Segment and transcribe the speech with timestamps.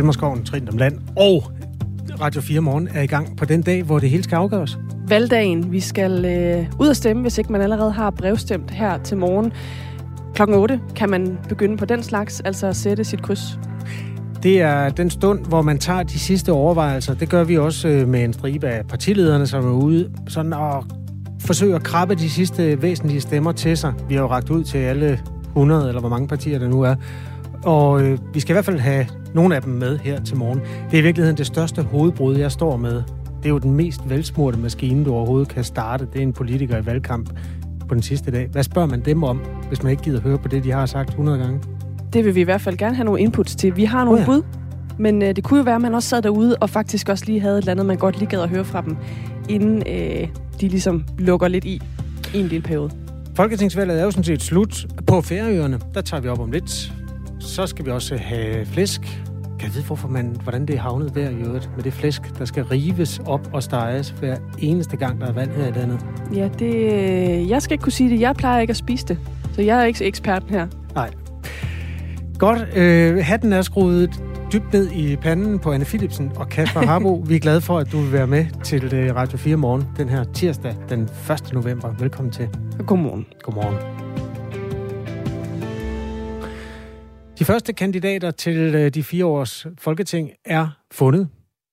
[0.00, 1.42] Kalmarskoven, Trin om Land og
[2.20, 4.78] Radio 4 Morgen er i gang på den dag, hvor det hele skal afgøres.
[5.08, 5.72] Valgdagen.
[5.72, 9.52] Vi skal øh, ud og stemme, hvis ikke man allerede har brevstemt her til morgen.
[10.34, 13.40] Klokken 8 kan man begynde på den slags, altså at sætte sit kryds.
[14.42, 17.14] Det er den stund, hvor man tager de sidste overvejelser.
[17.14, 20.84] Det gør vi også øh, med en stribe af partilederne, som er ude sådan og
[21.42, 23.92] forsøger at krabbe de sidste væsentlige stemmer til sig.
[24.08, 26.94] Vi har jo ragt ud til alle 100, eller hvor mange partier der nu er,
[27.64, 30.58] og øh, vi skal i hvert fald have nogle af dem med her til morgen.
[30.90, 32.94] Det er i virkeligheden det største hovedbrud, jeg står med.
[32.94, 36.06] Det er jo den mest velsmurte maskine, du overhovedet kan starte.
[36.12, 37.30] Det er en politiker i valgkamp
[37.88, 38.48] på den sidste dag.
[38.52, 41.10] Hvad spørger man dem om, hvis man ikke gider høre på det, de har sagt
[41.10, 41.60] 100 gange?
[42.12, 43.76] Det vil vi i hvert fald gerne have nogle inputs til.
[43.76, 44.26] Vi har nogle oh ja.
[44.26, 44.42] bud,
[44.98, 47.40] men øh, det kunne jo være, at man også sad derude og faktisk også lige
[47.40, 48.96] havde et eller andet, man godt lige gad at høre fra dem,
[49.48, 50.28] inden øh,
[50.60, 51.82] de ligesom lukker lidt i
[52.34, 52.90] i en lille periode.
[53.36, 54.86] Folketingsvalget er jo sådan set slut.
[55.06, 56.92] På Færøerne, der tager vi op om lidt.
[57.40, 59.00] Så skal vi også have flæsk.
[59.58, 62.38] Kan jeg vide, hvorfor man, hvordan det er havnet der i øvrigt med det flæsk,
[62.38, 66.06] der skal rives op og steges hver eneste gang, der er vand her i landet?
[66.34, 68.20] Ja, det, øh, jeg skal ikke kunne sige det.
[68.20, 69.18] Jeg plejer ikke at spise det,
[69.54, 70.66] så jeg er ikke eksperten her.
[70.94, 71.10] Nej.
[72.38, 72.76] Godt.
[72.76, 74.10] Øh, hatten er skruet
[74.52, 77.14] dybt ned i panden på Anne Philipsen og Kasper Harbo.
[77.28, 80.08] Vi er glade for, at du vil være med til øh, Radio 4 morgen den
[80.08, 81.10] her tirsdag den 1.
[81.52, 81.94] november.
[81.98, 82.48] Velkommen til.
[82.86, 83.26] Godmorgen.
[83.42, 83.76] Godmorgen.
[87.40, 91.28] De første kandidater til øh, de fire års folketing er fundet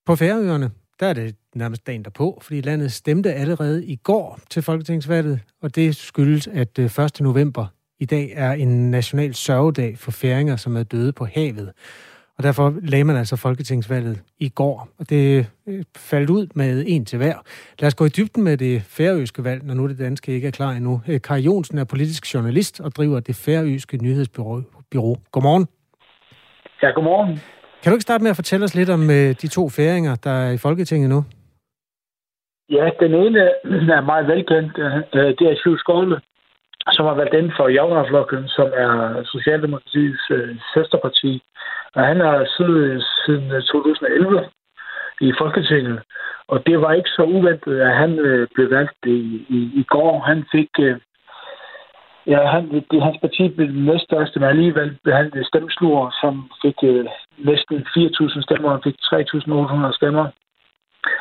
[0.06, 0.70] på Færøerne.
[1.00, 5.76] Der er det nærmest dagen derpå, fordi landet stemte allerede i går til folketingsvalget, og
[5.76, 7.00] det skyldes, at 1.
[7.00, 7.66] Øh, november
[8.00, 11.72] i dag er en national sørgedag for færinger, som er døde på havet.
[12.38, 17.06] Og derfor lagde man altså folketingsvalget i går, og det øh, faldt ud med en
[17.06, 17.38] til hver.
[17.80, 20.52] Lad os gå i dybden med det færøske valg, når nu det danske ikke er
[20.52, 21.02] klar endnu.
[21.24, 24.62] Kari Jonsen er politisk journalist og driver det færøske nyhedsbyrå
[24.92, 25.16] Bureau.
[25.32, 25.68] Godmorgen.
[26.84, 27.42] Ja, godmorgen.
[27.82, 30.30] Kan du ikke starte med at fortælle os lidt om øh, de to færinger, der
[30.32, 31.24] er i Folketinget nu?
[32.70, 33.40] Ja, den ene
[33.98, 34.74] er meget velkendt.
[35.16, 36.20] Øh, det er Sjøv Skåle,
[36.92, 38.94] som har valgt inden for Javnerflokken, som er
[39.26, 41.44] Socialdemokratiets øh, søsterparti.
[41.96, 44.50] Og han har siddet siden 2011
[45.22, 46.00] i Folketinget.
[46.48, 48.12] Og det var ikke så uventet, at han
[48.56, 49.18] blev valgt i,
[49.58, 50.20] i, i går.
[50.20, 50.98] Han fik øh,
[52.34, 55.32] Ja, han, det, hans parti blev den næststørste, men alligevel blev han
[56.22, 57.06] som fik øh,
[57.50, 60.26] næsten 4.000 stemmer, og fik 3.800 stemmer.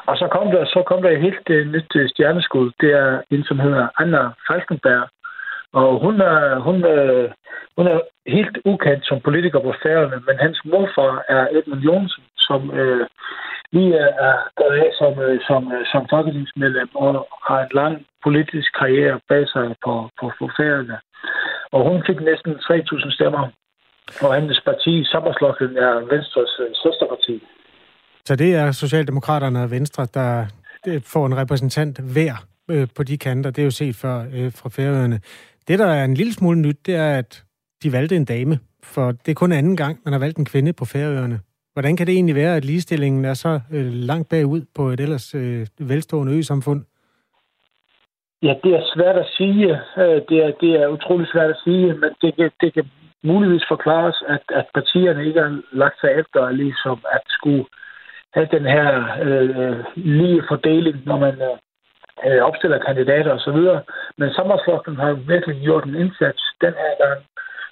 [0.06, 2.70] Og så kom der, så kom der et helt øh, nyt øh, stjerneskud.
[2.80, 5.08] Det er en, som hedder Anna Falkenberg.
[5.72, 7.30] Og hun er, hun, er, øh,
[7.76, 12.60] hun er helt ukendt som politiker på færgerne, men hans morfar er Edmund Jonsen, som
[12.80, 13.02] øh,
[13.76, 13.84] vi
[14.28, 17.10] er gået af som, øh, som, øh, som folketingsmedlem og
[17.48, 17.94] har en lang
[18.26, 20.44] politisk karriere bag sig på, på, på
[21.76, 23.42] Og hun fik næsten 3.000 stemmer,
[24.24, 27.34] og hendes parti, Sommerslokken, er Venstres øh, søsterparti.
[28.28, 30.30] Så det er Socialdemokraterne og Venstre, der
[30.88, 32.34] øh, får en repræsentant hver
[32.70, 33.50] øh, på de kanter.
[33.50, 35.18] Det er jo set før øh, fra færøerne.
[35.68, 37.44] Det, der er en lille smule nyt, det er, at
[37.82, 40.72] de valgte en dame, for det er kun anden gang, man har valgt en kvinde
[40.72, 41.40] på færøerne.
[41.76, 45.34] Hvordan kan det egentlig være, at ligestillingen er så øh, langt bagud på et ellers
[45.34, 46.84] øh, velstående ø-samfund?
[48.42, 49.64] Ja, det er svært at sige.
[50.02, 52.84] Øh, det er, det er utrolig svært at sige, men det kan, det kan
[53.24, 57.64] muligvis forklares, at, at partierne ikke har lagt sig efter ligesom at skulle
[58.34, 58.90] have den her
[59.26, 61.58] øh, lige fordeling, når man øh,
[62.28, 63.60] øh opstiller kandidater osv.
[64.18, 67.20] Men Sommerflokken har virkelig gjort en indsats den her gang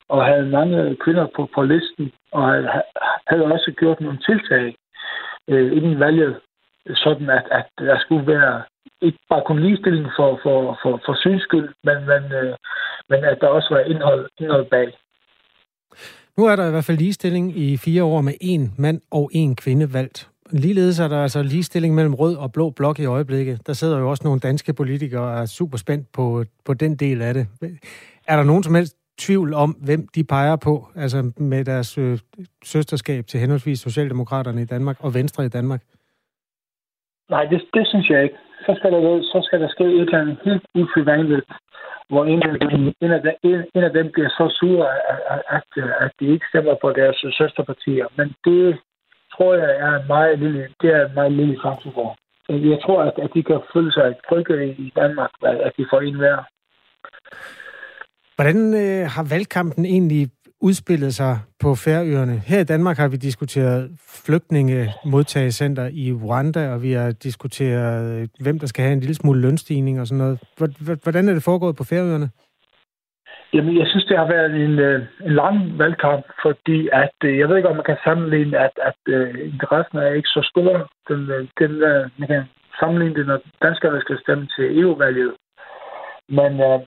[0.08, 2.42] og havde mange kvinder på, på listen, og
[3.28, 4.76] havde også gjort nogle tiltag
[5.48, 6.40] øh, inden valget,
[6.94, 8.62] sådan at, at der skulle være
[9.02, 12.54] ikke bare kun ligestilling for, for, for, for synskyld, men, men, øh,
[13.10, 14.88] men at der også var indhold, indhold bag.
[16.38, 19.56] Nu er der i hvert fald ligestilling i fire år med en mand og en
[19.56, 20.28] kvinde valgt.
[20.52, 23.66] Ligeledes er der altså ligestilling mellem rød og blå blok i øjeblikket.
[23.66, 27.22] Der sidder jo også nogle danske politikere og er super spændt på, på den del
[27.22, 27.46] af det.
[28.28, 32.18] Er der nogen som helst tvivl om, hvem de peger på, altså med deres øh,
[32.64, 35.82] søsterskab til henholdsvis Socialdemokraterne i Danmark og Venstre i Danmark?
[37.30, 38.34] Nej, det, det synes jeg ikke.
[38.66, 41.44] Så skal der, så skal der ske et eller andet helt usædvanligt,
[42.08, 42.70] hvor en af, dem,
[43.00, 43.34] en, af dem,
[43.74, 48.06] en af dem bliver så sur, at, at, at de ikke stemmer på deres søsterpartier.
[48.16, 48.78] Men det
[49.34, 52.16] tror jeg er en meget lille, det er en meget lille chance for.
[52.48, 56.20] Jeg tror, at, at de kan føle sig trygge i Danmark, at de får en
[56.20, 56.42] værd.
[58.36, 60.28] Hvordan øh, har valgkampen egentlig
[60.60, 62.38] udspillet sig på Færøerne?
[62.46, 63.90] Her i Danmark har vi diskuteret
[64.26, 69.40] flygtningemodtagecenter i Rwanda, og vi har diskuteret, øh, hvem der skal have en lille smule
[69.40, 70.38] lønstigning og sådan noget.
[71.02, 72.30] Hvordan er det foregået på Færøerne?
[73.54, 77.48] Jamen, jeg synes, det har været en, øh, en lang valgkamp, fordi at, øh, jeg
[77.48, 80.70] ved ikke, om man kan sammenligne, at, at uh, interessen er ikke så stor.
[81.08, 81.20] Den,
[81.60, 82.42] den, uh, man kan
[82.80, 85.32] sammenligne det, når danskerne skal stemme til EU-valget.
[86.28, 86.80] Men uh,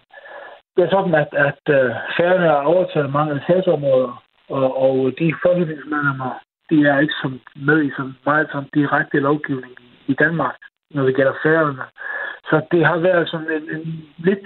[0.78, 6.34] det er sådan, at, at øh, færgerne har overtaget mange sagsområder, og, og de folketingsmedlemmer,
[6.70, 10.56] de er ikke som med i så meget som direkte lovgivning i, i Danmark,
[10.92, 11.84] når det gælder færgerne.
[12.50, 14.44] Så det har været sådan en, en lidt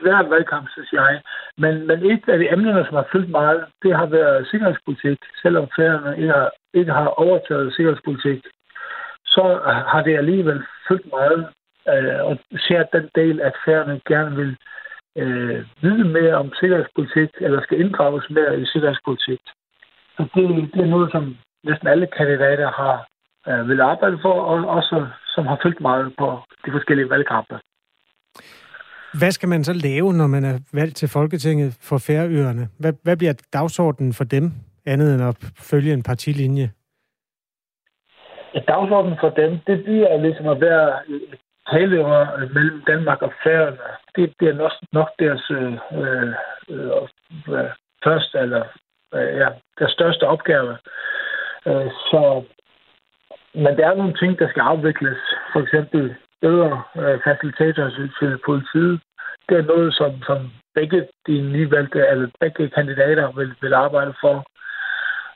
[0.00, 1.20] svær valgkamp, synes jeg.
[1.58, 5.18] Men, men et af de emner, som har fyldt meget, det har været sikkerhedspolitik.
[5.42, 8.46] Selvom færgerne ikke har, ikke har overtaget sikkerhedspolitik,
[9.26, 9.60] så
[9.92, 11.40] har det alligevel fyldt meget.
[11.92, 14.56] Øh, og ser den del, at færgerne gerne vil
[15.16, 19.40] øh, vide mere om sikkerhedspolitik, eller skal inddrages mere i sikkerhedspolitik.
[20.16, 20.44] Så det,
[20.74, 23.06] det er noget, som næsten alle kandidater har
[23.48, 27.56] øh, vil arbejde for, og også som har fyldt meget på de forskellige valgkampe.
[29.18, 32.68] Hvad skal man så lave, når man er valgt til Folketinget for Færøerne?
[32.80, 34.50] Hvad, hvad bliver dagsordenen for dem,
[34.86, 36.70] andet end at følge en partilinje?
[38.54, 43.32] Ja, dagsordenen for dem, det bliver ligesom at være et halvøver øh, mellem Danmark og
[43.42, 43.76] Færøerne,
[44.16, 46.32] det bliver nok, nok deres øh, øh,
[46.70, 47.70] øh
[48.04, 48.64] første eller
[49.14, 50.70] øh, ja, deres største opgave.
[51.66, 52.44] Øh, så,
[53.54, 55.18] men der er nogle ting, der skal afvikles.
[55.52, 59.00] For eksempel bedre øh, faciliteter til politiet.
[59.48, 64.44] Det er noget, som, som begge de nyvalgte, eller begge kandidater vil, vil arbejde for.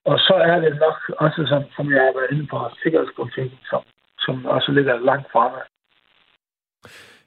[0.05, 3.83] Og så er det nok også, som, som jeg har været inde på, sikkerhedspolitikken, som,
[4.19, 5.59] som også ligger langt fremme.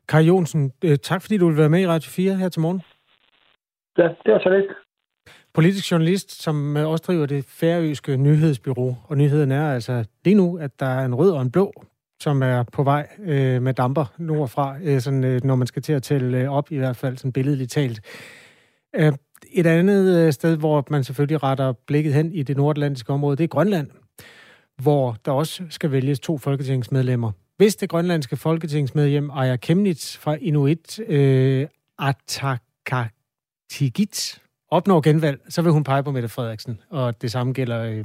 [0.07, 2.81] Kai Jonsen, øh, tak fordi du vil være med i Radio 4 her til morgen.
[3.97, 4.67] Ja, det var så lidt.
[5.53, 8.95] Politisk journalist, som øh, også driver det færøske nyhedsbyrå.
[9.07, 11.73] Og nyheden er altså lige nu, at der er en rød og en blå,
[12.19, 15.93] som er på vej øh, med damper nordfra, øh, sådan, øh, når man skal til
[15.93, 17.99] at tælle øh, op, i hvert fald sådan billedligt talt.
[18.95, 19.11] Øh,
[19.53, 23.43] et andet øh, sted, hvor man selvfølgelig retter blikket hen i det nordatlantiske område, det
[23.43, 23.87] er Grønland,
[24.83, 27.31] hvor der også skal vælges to folketingsmedlemmer
[27.61, 31.67] hvis det grønlandske folketingsmedlem Aya Kemnitz fra Inuit øh,
[31.99, 34.41] Atakatigit
[34.71, 36.79] opnår genvalg, så vil hun pege på Mette Frederiksen.
[36.89, 38.03] Og det samme gælder øh,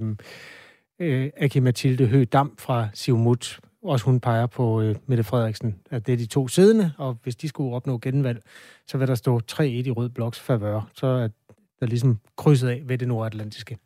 [1.01, 3.61] øh, Aki Mathilde Høgh Dam fra Siumut.
[3.83, 5.75] Også hun peger på øh, Mette Frederiksen.
[5.91, 8.43] At det er de to siddende, og hvis de skulle opnå genvalg,
[8.87, 10.89] så vil der stå 3-1 i rød bloks favør.
[10.95, 11.29] Så er
[11.81, 13.77] der ligesom krydset af ved det nordatlantiske.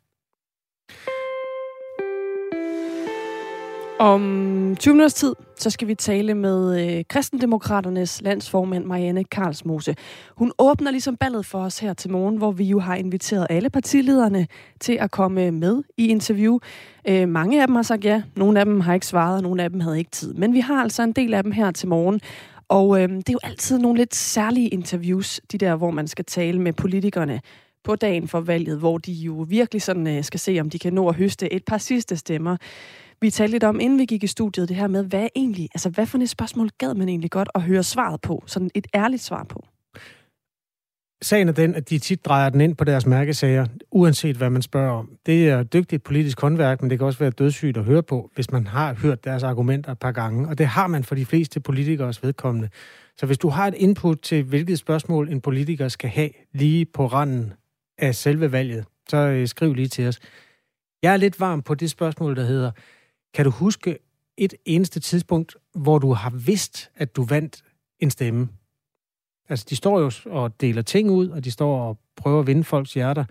[4.01, 9.95] Om 20 minutters tid, så skal vi tale med øh, kristendemokraternes landsformand Marianne Karlsmose.
[10.37, 13.69] Hun åbner ligesom ballet for os her til morgen, hvor vi jo har inviteret alle
[13.69, 14.47] partilederne
[14.79, 16.59] til at komme med i interview.
[17.07, 19.63] Øh, mange af dem har sagt ja, nogle af dem har ikke svaret, og nogle
[19.63, 20.33] af dem havde ikke tid.
[20.33, 22.21] Men vi har altså en del af dem her til morgen,
[22.67, 26.25] og øh, det er jo altid nogle lidt særlige interviews, de der, hvor man skal
[26.25, 27.41] tale med politikerne
[27.83, 30.93] på dagen for valget, hvor de jo virkelig sådan øh, skal se, om de kan
[30.93, 32.57] nå at høste et par sidste stemmer.
[33.23, 35.89] Vi talte lidt om, inden vi gik i studiet, det her med, hvad egentlig, altså
[35.89, 38.43] hvad for et spørgsmål gad man egentlig godt at høre svaret på?
[38.47, 39.65] Sådan et ærligt svar på.
[41.21, 44.61] Sagen er den, at de tit drejer den ind på deres mærkesager, uanset hvad man
[44.61, 45.09] spørger om.
[45.25, 48.51] Det er dygtigt politisk håndværk, men det kan også være dødssygt at høre på, hvis
[48.51, 50.47] man har hørt deres argumenter et par gange.
[50.49, 52.69] Og det har man for de fleste politikers vedkommende.
[53.17, 57.05] Så hvis du har et input til, hvilket spørgsmål en politiker skal have lige på
[57.07, 57.53] randen
[57.97, 60.19] af selve valget, så øh, skriv lige til os.
[61.03, 62.71] Jeg er lidt varm på det spørgsmål, der hedder,
[63.33, 63.97] kan du huske
[64.37, 67.61] et eneste tidspunkt, hvor du har vidst, at du vandt
[67.99, 68.49] en stemme?
[69.49, 72.63] Altså, de står jo og deler ting ud, og de står og prøver at vinde
[72.63, 73.25] folks hjerter.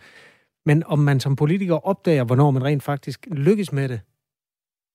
[0.67, 4.01] Men om man som politiker opdager, hvornår man rent faktisk lykkes med det,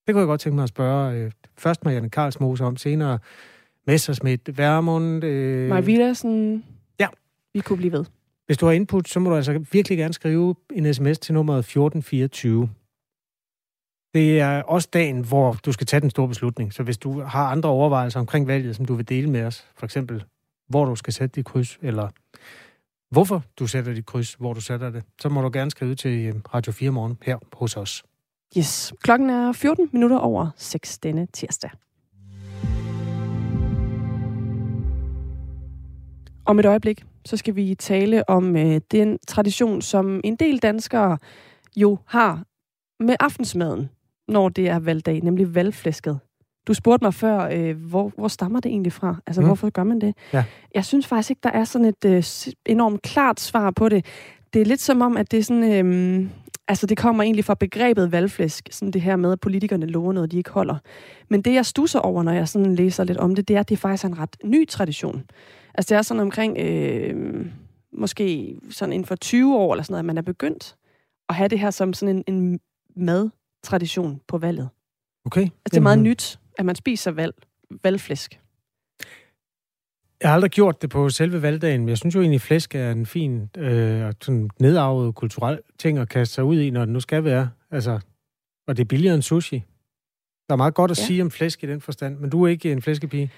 [0.08, 3.20] det kunne jeg godt tænke mig at spørge øh, først Marianne Karlsmose om, senere
[3.88, 5.24] Messersmith, Værmund...
[5.24, 5.70] Øh...
[5.70, 6.64] Maja Villersen.
[7.00, 7.08] Ja.
[7.54, 8.06] Vi kunne blive ved.
[8.46, 11.60] Hvis du har input, så må du altså virkelig gerne skrive en sms til nummeret
[11.60, 12.70] 1424.
[14.16, 16.74] Det er også dagen, hvor du skal tage den store beslutning.
[16.74, 19.86] Så hvis du har andre overvejelser omkring valget, som du vil dele med os, for
[19.86, 20.24] eksempel
[20.68, 22.08] hvor du skal sætte dit kryds, eller
[23.12, 26.26] hvorfor du sætter dit kryds, hvor du sætter det, så må du gerne skrive til
[26.28, 28.04] øh, Radio 4 Morgen her hos os.
[28.58, 28.94] Yes.
[29.02, 31.70] Klokken er 14 minutter over 6 denne tirsdag.
[36.46, 41.18] Om et øjeblik, så skal vi tale om øh, den tradition, som en del danskere
[41.76, 42.44] jo har
[43.04, 43.90] med aftensmaden
[44.28, 46.20] når det er valgdag, nemlig valgflæsket.
[46.68, 49.16] Du spurgte mig før, øh, hvor, hvor stammer det egentlig fra?
[49.28, 49.48] Altså, mm.
[49.48, 50.16] hvorfor gør man det?
[50.34, 50.44] Ja.
[50.76, 52.24] Jeg synes faktisk ikke, der er sådan et øh,
[52.66, 54.06] enormt klart svar på det.
[54.54, 55.86] Det er lidt som om, at det er sådan...
[55.92, 56.28] Øh,
[56.68, 60.32] altså, det kommer egentlig fra begrebet valgflæsk, sådan det her med, at politikerne lover noget,
[60.32, 60.76] de ikke holder.
[61.30, 63.70] Men det, jeg stusser over, når jeg sådan læser lidt om det, det er, at
[63.70, 65.24] det faktisk er en ret ny tradition.
[65.74, 66.58] Altså, det er sådan omkring...
[66.58, 67.46] Øh,
[67.98, 70.76] måske sådan inden for 20 år eller sådan noget, at man er begyndt
[71.30, 72.60] at have det her som sådan en, en
[72.96, 73.30] mad
[73.66, 74.70] tradition på valget.
[75.26, 75.42] Okay.
[75.42, 77.36] Altså, det er meget nyt, at man spiser valg,
[77.84, 78.40] valgflæsk.
[80.22, 82.76] Jeg har aldrig gjort det på selve valgdagen, men jeg synes jo egentlig, at flæsk
[82.76, 86.90] er en fin øh, sådan nedarvet kulturel ting at kaste sig ud i, når det
[86.90, 87.50] nu skal være.
[87.72, 88.00] Altså,
[88.68, 89.64] og det er billigere end sushi.
[90.50, 91.04] Der er meget godt at ja.
[91.06, 93.32] sige om flæsk i den forstand, men du er ikke en flæskepige.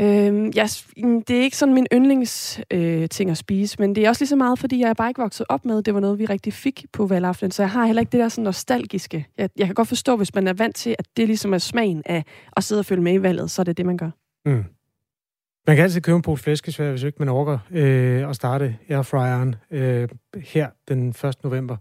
[0.00, 4.08] Øhm, jeg, mm, det er ikke sådan min yndlings øh, at spise, men det er
[4.08, 6.24] også lige så meget, fordi jeg bare ikke vokset op med, det var noget, vi
[6.24, 9.26] rigtig fik på valgaften, så jeg har heller ikke det der sådan nostalgiske.
[9.38, 12.02] Jeg, jeg kan godt forstå, hvis man er vant til, at det ligesom er smagen
[12.06, 12.24] af
[12.56, 14.10] at sidde og følge med i valget, så er det det, man gør.
[14.48, 14.64] Mm.
[15.66, 19.54] Man kan altid købe en pose flæskesvær, hvis ikke man orker øh, at starte airfryeren
[19.70, 20.08] øh,
[20.44, 21.34] her den 1.
[21.44, 21.76] november.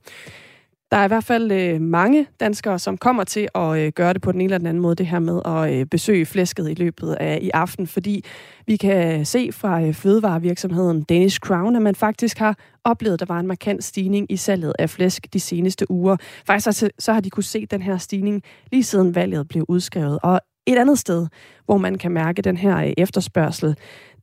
[0.93, 4.21] Der er i hvert fald øh, mange danskere, som kommer til at øh, gøre det
[4.21, 6.73] på den ene eller den anden måde, det her med at øh, besøge flæsket i
[6.73, 8.23] løbet af i aften, fordi
[8.67, 13.33] vi kan se fra øh, fødevarevirksomheden Danish Crown, at man faktisk har oplevet, at der
[13.33, 16.17] var en markant stigning i salget af flæsk de seneste uger.
[16.47, 20.19] Faktisk så, så har de kunne se den her stigning lige siden valget blev udskrevet.
[20.23, 21.27] Og et andet sted,
[21.65, 23.75] hvor man kan mærke den her øh, efterspørgsel,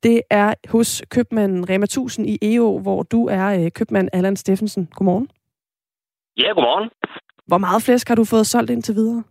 [0.02, 4.88] det er hos købmanden Rema 1000 i EO, hvor du er øh, købmand Allan Steffensen.
[4.96, 5.28] Godmorgen.
[6.36, 6.90] Ja, godmorgen.
[7.46, 9.24] Hvor meget flæsk har du fået solgt indtil videre?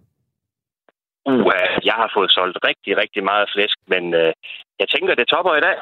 [1.29, 1.53] Uh,
[1.89, 4.33] jeg har fået solgt rigtig, rigtig meget flæsk, men øh,
[4.79, 5.77] jeg tænker, det topper i dag.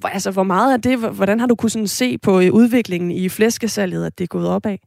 [0.00, 3.28] Hvor, altså, hvor meget er det, hvordan har du kunnet se på øh, udviklingen i
[3.28, 4.78] flæskesalget, at det er gået opad?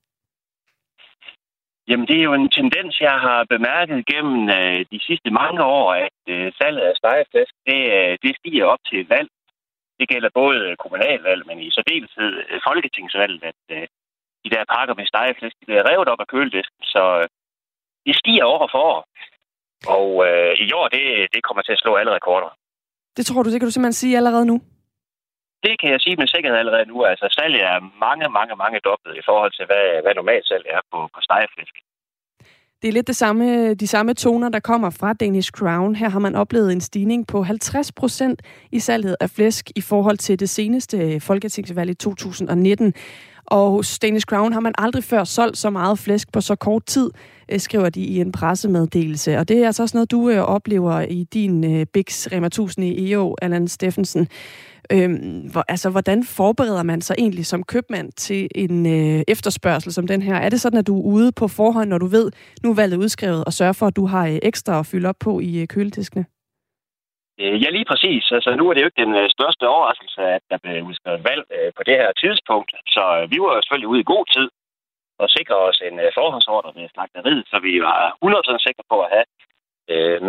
[1.89, 5.87] Jamen, det er jo en tendens, jeg har bemærket gennem øh, de sidste mange år,
[6.05, 9.29] at øh, salget af stegeflæsk, det, øh, det stiger op til valg.
[9.99, 13.87] Det gælder både kommunalvalg, men i særdeleshed øh, folketingsvalget, at øh,
[14.43, 17.27] de der pakker med stegeflæsk, de bliver revet op af køledisken, så øh,
[18.05, 18.99] de stiger år for år.
[19.97, 21.03] Og øh, i år, det,
[21.33, 22.51] det kommer til at slå alle rekorder.
[23.17, 24.57] Det tror du, det kan du simpelthen sige allerede nu?
[25.65, 26.97] Det kan jeg sige med sikkerhed allerede nu.
[27.11, 27.77] Altså, salget er
[28.07, 31.75] mange, mange, mange dobbelt i forhold til, hvad, hvad normalt salg er på, på stegeflæsk.
[32.81, 35.95] Det er lidt det samme, de samme toner, der kommer fra Danish Crown.
[35.95, 38.41] Her har man oplevet en stigning på 50 procent
[38.71, 42.93] i salget af flæsk i forhold til det seneste folketingsvalg i 2019.
[43.47, 46.85] Og hos Danish Crown har man aldrig før solgt så meget flæsk på så kort
[46.85, 47.09] tid,
[47.51, 49.37] øh, skriver de i en pressemeddelelse.
[49.37, 52.85] Og det er altså også noget, du øh, oplever i din øh, Bix Rema 1000
[52.85, 54.27] i EO, Allan Steffensen.
[54.91, 60.07] Øhm, hvor, altså, hvordan forbereder man sig egentlig som købmand til en øh, efterspørgsel som
[60.07, 60.35] den her?
[60.35, 62.31] Er det sådan, at du er ude på forhånd, når du ved,
[62.63, 65.15] nu er valget udskrevet, og sørger for, at du har øh, ekstra at fylde op
[65.19, 66.25] på i øh, kølediskene?
[67.41, 68.23] Øh, ja, lige præcis.
[68.37, 71.43] Altså, nu er det jo ikke den øh, største overraskelse, at der blev udskrevet valg
[71.57, 72.71] øh, på det her tidspunkt.
[72.95, 74.47] Så vi var selvfølgelig ude i god tid
[75.23, 79.27] og sikre os en forhåndsorder ved slagteriet, så vi var 100% sikre på at have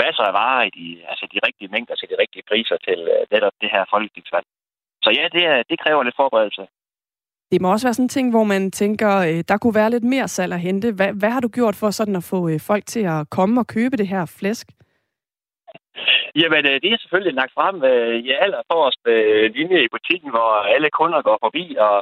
[0.05, 2.99] masser af varer i de, altså de rigtige mængder til de rigtige priser til
[3.33, 4.45] netop det her folketingsvalg.
[5.05, 6.63] Så ja, det, det kræver lidt forberedelse.
[7.53, 10.29] Det må også være sådan en ting, hvor man tænker, der kunne være lidt mere
[10.29, 10.93] salg at hente.
[10.97, 13.97] Hvad, hvad har du gjort for sådan at få folk til at komme og købe
[13.97, 14.67] det her flæsk?
[16.41, 18.27] Jamen, øh, det er selvfølgelig lagt frem øh, i
[19.13, 21.95] øh, linje i butikken, hvor alle kunder går forbi, og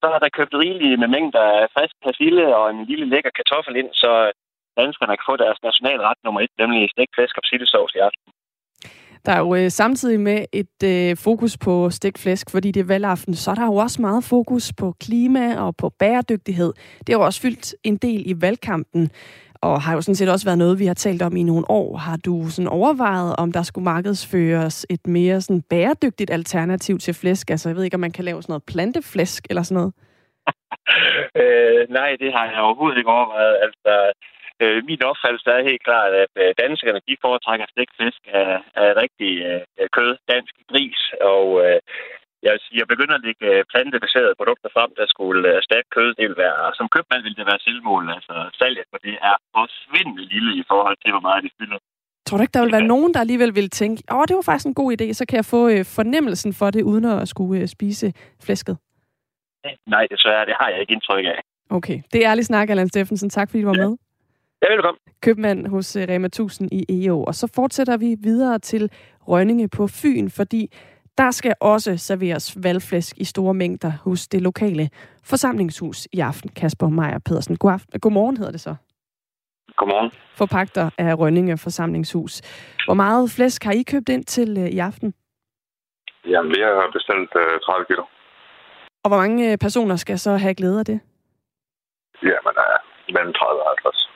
[0.00, 3.74] så har der købt rigeligt med mængder af frisk persille og en lille lækker kartoffel
[3.80, 4.30] ind, så øh,
[4.80, 8.30] danskerne kan få deres nationalret nummer et, nemlig stegt flæsk og persillesovs i aften.
[9.26, 13.34] Der er jo øh, samtidig med et øh, fokus på stikflæsk, fordi det er valgaften,
[13.34, 16.72] så er der jo også meget fokus på klima og på bæredygtighed.
[17.00, 19.10] Det har jo også fyldt en del i valgkampen
[19.62, 21.96] og har jo sådan set også været noget, vi har talt om i nogle år.
[21.96, 27.50] Har du sådan overvejet, om der skulle markedsføres et mere sådan bæredygtigt alternativ til flæsk?
[27.50, 29.92] Altså, jeg ved ikke, om man kan lave sådan noget planteflæsk eller sådan noget?
[31.42, 33.56] øh, nej, det har jeg overhovedet ikke overvejet.
[33.66, 33.90] Altså,
[34.62, 38.50] øh, min opfattelse er helt klart, at øh, danskerne de foretrækker stegt fisk af,
[38.82, 41.80] af rigtig øh, kød, dansk gris, og øh,
[42.46, 46.08] jeg, jeg sige, at lægge øh, plantebaserede produkter frem, der skulle øh, erstatte kød.
[46.18, 48.02] Det ville være, som købmand ville det være selvmål.
[48.16, 51.78] Altså salget, for det er forsvindende lille i forhold til, hvor meget de fylder.
[52.26, 54.68] Tror du ikke, der vil være nogen, der alligevel vil tænke, åh, det var faktisk
[54.72, 58.06] en god idé, så kan jeg få øh, fornemmelsen for det, uden at skulle spise
[58.44, 58.76] flæsket?
[59.94, 61.38] Nej, er det har jeg ikke indtryk af.
[61.70, 63.30] Okay, det er ærlig snak, Allan Steffensen.
[63.30, 63.86] Tak fordi du var ja.
[63.88, 63.96] med.
[64.62, 64.98] Ja, velkommen.
[65.22, 67.24] Købmand hos Rema 1000 i EO.
[67.24, 68.90] Og så fortsætter vi videre til
[69.28, 70.70] Rønninge på Fyn, fordi
[71.18, 74.90] der skal også serveres valgflæsk i store mængder hos det lokale
[75.24, 76.50] forsamlingshus i aften.
[76.50, 78.00] Kasper Meier Pedersen, god aften.
[78.00, 78.74] godmorgen hedder det så.
[79.76, 80.10] Godmorgen.
[80.34, 82.38] Forpagter af Rønninge forsamlingshus.
[82.86, 85.14] Hvor meget flæsk har I købt ind til øh, i aften?
[86.28, 88.02] Jamen, vi har bestemt 30 øh, kilo.
[89.04, 91.00] Og hvor mange øh, personer skal så have glæde af det?
[92.22, 92.78] Jamen, er
[93.12, 94.08] mellem 30 og 50.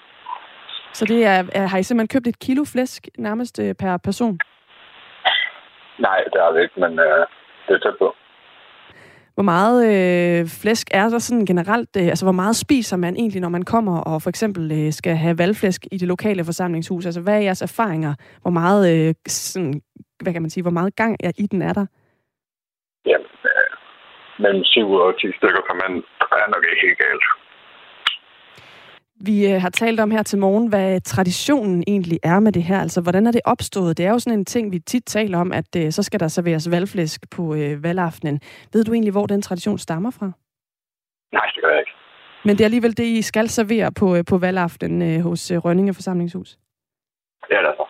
[0.93, 4.39] Så det er, har I simpelthen købt et kilo flæsk nærmest per person?
[6.01, 7.27] Nej, det har vi ikke, men øh,
[7.67, 8.09] det er tæt på.
[9.35, 11.89] Hvor meget øh, flæsk er der sådan generelt?
[11.97, 15.15] Øh, altså, hvor meget spiser man egentlig, når man kommer og for eksempel øh, skal
[15.25, 17.07] have valgflæsk i det lokale forsamlingshus?
[17.07, 18.15] Altså, hvad er jeres erfaringer?
[18.43, 19.81] Hvor meget, øh, sådan,
[20.23, 21.87] hvad kan man sige, hvor meget gang er, i den er der?
[23.07, 23.71] Jamen, øh,
[24.39, 26.03] mellem 7 og 10 stykker per mand
[26.43, 27.25] er nok ikke helt galt.
[29.25, 32.79] Vi øh, har talt om her til morgen, hvad traditionen egentlig er med det her.
[32.81, 33.99] Altså, hvordan er det opstået?
[33.99, 36.29] Det er jo sådan en ting, vi tit taler om, at øh, så skal der
[36.29, 38.41] serveres valgflæsk på øh, valgaftenen.
[38.73, 40.33] Ved du egentlig, hvor den tradition stammer fra?
[41.33, 41.93] Nej, det gør jeg ikke.
[42.45, 45.59] Men det er alligevel det, I skal servere på, øh, på valgaftenen øh, hos øh,
[45.59, 46.59] Rønninge Forsamlingshus?
[47.51, 47.89] Ja, Det er derfor.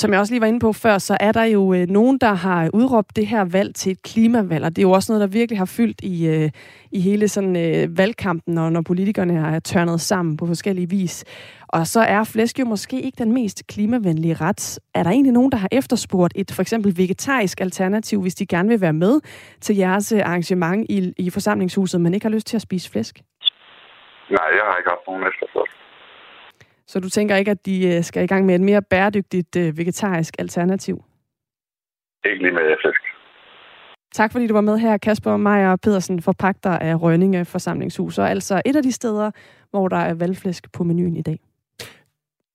[0.00, 2.34] Som jeg også lige var inde på før, så er der jo øh, nogen, der
[2.34, 5.38] har udråbt det her valg til et klimavalg, og det er jo også noget, der
[5.38, 6.50] virkelig har fyldt i, øh,
[6.92, 11.24] i hele sådan øh, valgkampen, når, når politikerne har tørnet sammen på forskellige vis.
[11.68, 14.78] Og så er flæsk jo måske ikke den mest klimavenlige ret.
[14.94, 18.68] Er der egentlig nogen, der har efterspurgt et for eksempel vegetarisk alternativ, hvis de gerne
[18.68, 19.20] vil være med
[19.60, 23.16] til jeres øh, arrangement i, i forsamlingshuset, men ikke har lyst til at spise flæsk?
[24.30, 25.70] Nej, jeg har ikke haft nogen efterspurgt.
[26.88, 29.78] Så du tænker ikke, at de øh, skal i gang med et mere bæredygtigt øh,
[29.78, 31.04] vegetarisk alternativ?
[32.24, 33.00] Ikke lige med flæsk.
[34.12, 38.62] Tak fordi du var med her, Kasper Meier Pedersen, forpagter af Rønninge Forsamlingshus, og altså
[38.64, 39.30] et af de steder,
[39.70, 41.38] hvor der er valgflæsk på menuen i dag.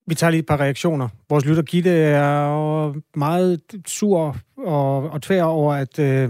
[0.07, 1.09] Vi tager lige et par reaktioner.
[1.29, 6.29] Vores lytter Gitte er meget sur og, og tvær over, at øh,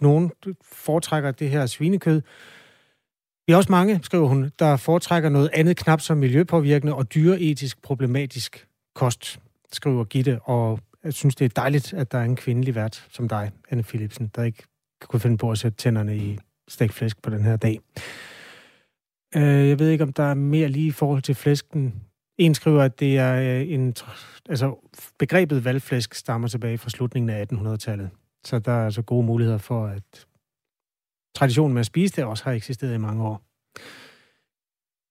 [0.00, 0.32] nogen
[0.64, 2.22] foretrækker det her svinekød.
[3.46, 7.82] Vi er også mange, skriver hun, der foretrækker noget andet knap som miljøpåvirkende og dyreetisk
[7.82, 9.40] problematisk kost,
[9.72, 13.28] skriver Gitte, og jeg synes, det er dejligt, at der er en kvindelig vært som
[13.28, 14.62] dig, Anne Philipsen, der ikke
[15.00, 17.78] kunne finde på at sætte tænderne i stækflæsk på den her dag.
[19.36, 21.94] Øh, jeg ved ikke, om der er mere lige i forhold til flæsken.
[22.38, 23.94] En skriver, at det er øh, en,
[24.48, 28.10] altså, begrebet valgflæsk stammer tilbage fra slutningen af 1800-tallet.
[28.44, 30.26] Så der er altså gode muligheder for, at
[31.34, 33.42] traditionen med at spise det også har eksisteret i mange år.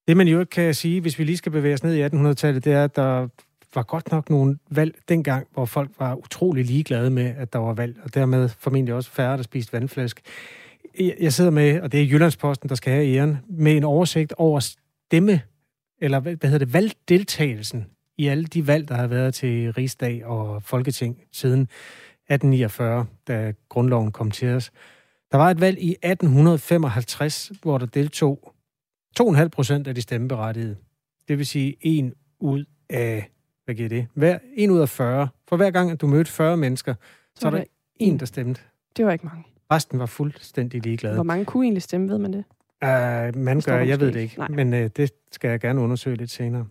[0.07, 2.65] Det man jo ikke kan sige, hvis vi lige skal bevæge os ned i 1800-tallet,
[2.65, 3.27] det er, at der
[3.75, 7.73] var godt nok nogle valg dengang, hvor folk var utrolig ligeglade med, at der var
[7.73, 10.21] valg, og dermed formentlig også færre, der spiste vandflask.
[10.99, 14.59] Jeg sidder med, og det er Jyllandsposten, der skal have æren, med en oversigt over
[14.59, 15.41] stemme,
[16.01, 17.85] eller hvad hedder det, valgdeltagelsen
[18.17, 24.11] i alle de valg, der har været til Rigsdag og Folketing siden 1849, da grundloven
[24.11, 24.71] kom til os.
[25.33, 28.53] Der var et valg i 1855, hvor der deltog
[29.21, 30.75] 2,5 procent af de stemmeberettigede.
[31.27, 33.29] Det vil sige en ud af,
[33.65, 34.07] hvad giver det?
[34.13, 35.27] Hver, en ud af 40.
[35.47, 36.93] For hver gang, at du mødte 40 mennesker,
[37.35, 37.63] så, så er der
[37.95, 38.61] en, der stemte.
[38.97, 39.43] Det var ikke mange.
[39.71, 41.13] Resten var fuldstændig ligeglade.
[41.15, 42.43] Hvor mange kunne egentlig stemme, ved man det?
[42.85, 44.47] Uh, man gør, jeg ved det ikke, Nej.
[44.47, 46.65] men uh, det skal jeg gerne undersøge lidt senere.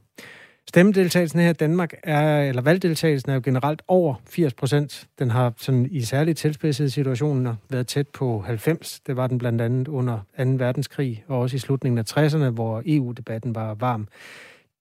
[0.69, 5.09] Stemmedeltagelsen her i Danmark er, eller valgdeltagelsen er jo generelt over 80 procent.
[5.19, 9.01] Den har sådan i særligt tilspidsede situationer været tæt på 90.
[9.01, 10.21] Det var den blandt andet under 2.
[10.47, 14.09] verdenskrig, og også i slutningen af 60'erne, hvor EU-debatten var varm.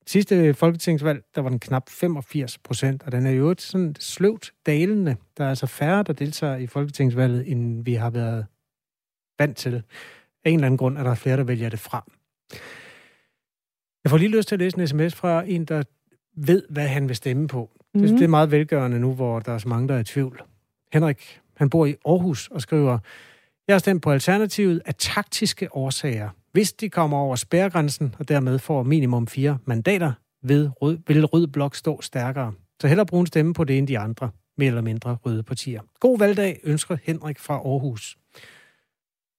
[0.08, 4.52] Sidste folketingsvalg, der var den knap 85 procent, og den er jo et sådan sløvt
[4.66, 5.16] dalende.
[5.38, 8.46] Der er altså færre, der deltager i folketingsvalget, end vi har været
[9.40, 9.82] vant til.
[10.46, 12.04] Af en eller anden grund er der flere, der vælger det frem.
[14.04, 15.84] Jeg får lige lyst til at læse en sms fra en, der
[16.38, 17.70] ved, hvad han vil stemme på.
[17.94, 18.02] Mm.
[18.02, 18.18] Det, mhm.
[18.18, 20.44] det er meget velgørende nu, hvor der er så mange, der er i tvivl.
[20.94, 23.00] Henrik, han bor i Aarhus og skriver,
[23.68, 26.30] jeg har stemt på Alternativet af taktiske årsager.
[26.52, 30.12] Hvis de kommer over spærregrænsen og dermed får minimum fire mandater,
[30.44, 32.54] ved rød, vil Rød Blok stå stærkere.
[32.82, 35.82] Så hellere brug en stemme på det end de andre, mere eller mindre røde partier.
[36.00, 38.18] God valgdag, ønsker Henrik fra Aarhus.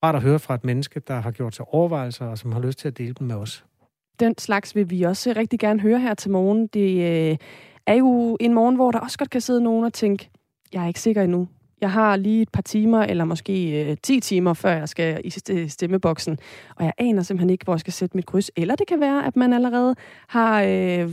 [0.04, 2.78] Rart at høre fra et menneske, der har gjort sig overvejelser og som har lyst
[2.78, 3.64] til at dele dem med os
[4.22, 6.66] den slags vil vi også rigtig gerne høre her til morgen.
[6.66, 6.90] Det
[7.30, 7.36] øh,
[7.86, 10.30] er jo en morgen, hvor der også godt kan sidde nogen og tænke,
[10.72, 11.48] jeg er ikke sikker endnu.
[11.80, 15.68] Jeg har lige et par timer, eller måske øh, 10 timer, før jeg skal i
[15.68, 16.38] stemmeboksen,
[16.76, 18.50] og jeg aner simpelthen ikke, hvor jeg skal sætte mit kryds.
[18.56, 19.94] Eller det kan være, at man allerede
[20.28, 21.10] har øh,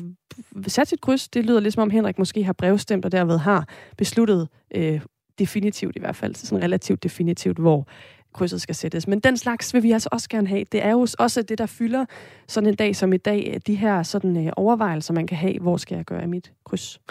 [0.68, 1.30] sat sit kryds.
[1.30, 3.66] Det lyder lidt som om Henrik måske har brevstemt, og derved har
[3.98, 5.02] besluttet øh,
[5.40, 7.88] definitivt i hvert fald, sådan relativt definitivt, hvor
[8.34, 9.08] krydset skal sættes.
[9.08, 10.64] Men den slags vil vi altså også gerne have.
[10.72, 12.06] Det er jo også det, der fylder
[12.48, 15.60] sådan en dag som i dag, de her sådan øh, overvejelser, man kan have.
[15.60, 17.02] Hvor skal jeg gøre mit kryds?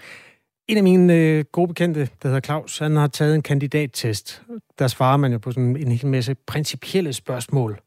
[0.69, 4.43] En af mine øh, gode bekendte, der hedder Claus, han har taget en kandidattest.
[4.79, 7.81] Der svarer man jo på sådan en hel masse principielle spørgsmål.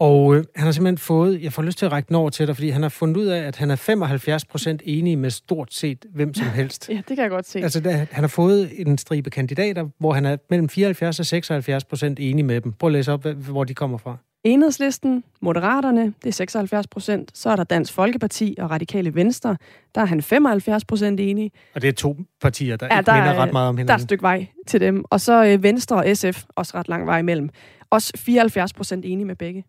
[0.00, 2.46] Og øh, han har simpelthen fået, jeg får lyst til at række den over til
[2.46, 6.04] dig, fordi han har fundet ud af, at han er 75 enig med stort set
[6.14, 6.88] hvem som helst.
[6.88, 7.58] ja, det kan jeg godt se.
[7.58, 12.02] Altså, der, han har fået en stribe kandidater, hvor han er mellem 74 og 76
[12.02, 12.72] enig med dem.
[12.72, 14.16] Prøv at læse op, hvor de kommer fra.
[14.44, 17.30] Enhedslisten, Moderaterne, det er 76 procent.
[17.34, 19.56] Så er der Dansk Folkeparti og Radikale Venstre.
[19.94, 21.52] Der er han 75 procent enig.
[21.74, 23.88] Og det er to partier, der, ja, der minder er, ret meget om hinanden.
[23.88, 25.04] Der er et stykke vej til dem.
[25.10, 27.50] Og så øh, Venstre og SF, også ret lang vej imellem.
[27.90, 29.64] Også 74 procent enig med begge.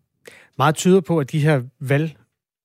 [0.58, 2.16] Meget tyder på, at de her valg,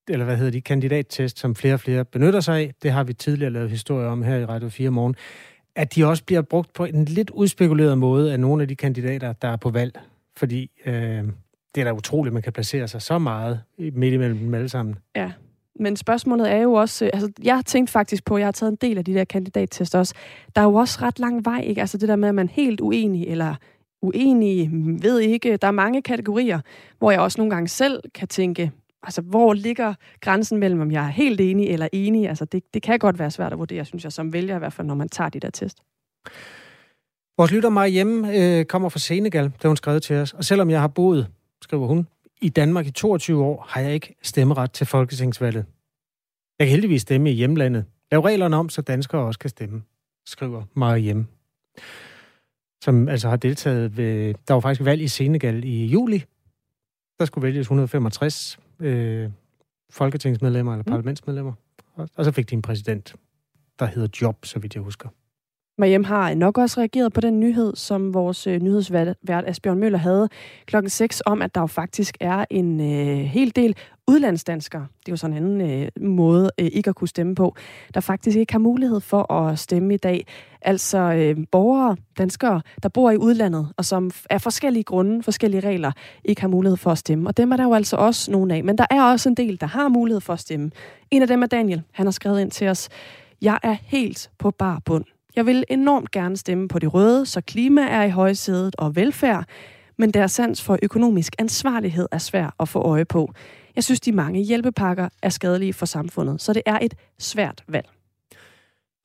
[0.09, 3.13] eller hvad hedder de, kandidattest, som flere og flere benytter sig af, det har vi
[3.13, 5.15] tidligere lavet historie om her i Radio 4 morgen,
[5.75, 9.33] at de også bliver brugt på en lidt udspekuleret måde af nogle af de kandidater,
[9.33, 9.99] der er på valg.
[10.37, 10.93] Fordi øh,
[11.75, 14.69] det er da utroligt, at man kan placere sig så meget midt imellem dem alle
[14.69, 14.95] sammen.
[15.15, 15.31] Ja,
[15.79, 18.69] men spørgsmålet er jo også, øh, altså jeg har tænkt faktisk på, jeg har taget
[18.71, 20.13] en del af de der kandidattest også,
[20.55, 21.81] der er jo også ret lang vej, ikke?
[21.81, 23.55] Altså det der med, at man er helt uenig, eller
[24.01, 24.69] uenige,
[25.01, 25.57] ved ikke.
[25.57, 26.59] Der er mange kategorier,
[26.99, 28.71] hvor jeg også nogle gange selv kan tænke,
[29.03, 32.29] altså hvor ligger grænsen mellem, om jeg er helt enig eller enig?
[32.29, 34.73] Altså det, det kan godt være svært at vurdere, synes jeg, som vælger i hvert
[34.73, 35.77] fald, når man tager de der test.
[37.37, 40.33] Vores lytter mig hjemme øh, kommer fra Senegal, det hun skrev til os.
[40.33, 41.27] Og selvom jeg har boet,
[41.61, 42.07] skriver hun,
[42.41, 45.65] i Danmark i 22 år, har jeg ikke stemmeret til folketingsvalget.
[46.59, 47.85] Jeg kan heldigvis stemme i hjemlandet.
[48.11, 49.81] Lav reglerne om, så danskere også kan stemme,
[50.25, 51.25] skriver Marie hjemme
[52.81, 54.33] som altså har deltaget ved...
[54.47, 56.23] Der var faktisk valg i Senegal i juli.
[57.19, 59.29] Der skulle vælges 165 øh,
[59.89, 60.91] folketingsmedlemmer eller mm.
[60.91, 61.53] parlamentsmedlemmer.
[62.15, 63.15] Og, så fik de en præsident,
[63.79, 65.09] der hedder Job, så vidt jeg husker.
[65.81, 69.15] Mariem har nok også reageret på den nyhed, som vores øh, nyhedsvært
[69.47, 70.29] Asbjørn Møller havde
[70.65, 73.75] klokken 6 om, at der jo faktisk er en øh, hel del
[74.07, 77.55] udlandsdanskere, det er jo sådan en anden øh, måde øh, ikke at kunne stemme på,
[77.93, 80.27] der faktisk ikke har mulighed for at stemme i dag.
[80.61, 85.91] Altså øh, borgere, danskere, der bor i udlandet, og som af forskellige grunde, forskellige regler,
[86.25, 87.29] ikke har mulighed for at stemme.
[87.29, 89.57] Og dem er der jo altså også nogle af, men der er også en del,
[89.61, 90.71] der har mulighed for at stemme.
[91.11, 91.81] En af dem er Daniel.
[91.91, 92.89] Han har skrevet ind til os,
[93.41, 95.05] jeg er helt på bar bund.
[95.35, 99.45] Jeg vil enormt gerne stemme på de røde, så klima er i højsædet og velfærd,
[99.97, 103.33] men deres sans for økonomisk ansvarlighed er svær at få øje på.
[103.75, 107.85] Jeg synes, de mange hjælpepakker er skadelige for samfundet, så det er et svært valg.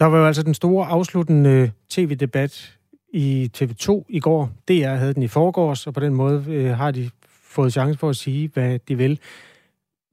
[0.00, 2.76] Der var jo altså den store afsluttende tv-debat
[3.12, 4.50] i TV2 i går.
[4.68, 7.10] DR havde den i forgårs, og på den måde øh, har de
[7.42, 9.18] fået chance for at sige, hvad de vil.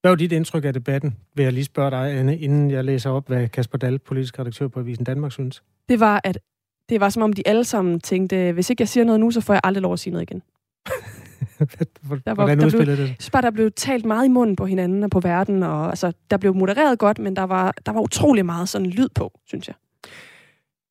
[0.04, 3.10] Hvad var dit indtryk af debatten, vil jeg lige spørge dig, Anne, inden jeg læser
[3.10, 5.64] op, hvad Kasper Dahl, politisk redaktør på Avisen Danmark, synes?
[5.90, 6.38] Det var, at
[6.90, 9.42] det var som om, de alle sammen tænkte, hvis ikke jeg siger noget nu, så
[9.42, 10.42] får jeg aldrig lov at sige noget igen.
[12.08, 12.88] Hvordan der var, der blev, det?
[12.88, 15.90] Jeg synes bare, der blev talt meget i munden på hinanden og på verden, og
[15.90, 19.40] altså, der blev modereret godt, men der var, der var utrolig meget sådan lyd på,
[19.48, 19.76] synes jeg.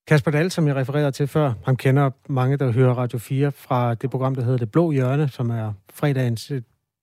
[0.08, 3.94] Kasper Dahl, som jeg refererede til før, ham kender mange, der hører Radio 4 fra
[3.94, 6.62] det program, der hedder Det Blå Hjørne, som er fredagens øh,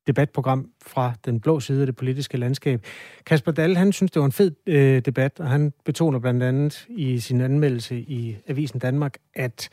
[0.09, 2.83] debatprogram fra den blå side af det politiske landskab.
[3.25, 6.85] Kasper Dahl, han synes, det var en fed øh, debat, og han betoner blandt andet
[6.89, 9.69] i sin anmeldelse i Avisen Danmark, at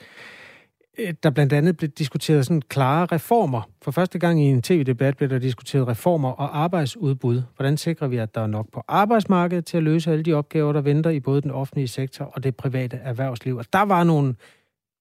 [0.99, 3.63] øh, der blandt andet blev diskuteret sådan klare reformer.
[3.83, 7.43] For første gang i en tv-debat blev der diskuteret reformer og arbejdsudbud.
[7.57, 10.73] Hvordan sikrer vi, at der er nok på arbejdsmarkedet til at løse alle de opgaver,
[10.73, 13.57] der venter i både den offentlige sektor og det private erhvervsliv?
[13.57, 14.35] Og der var nogle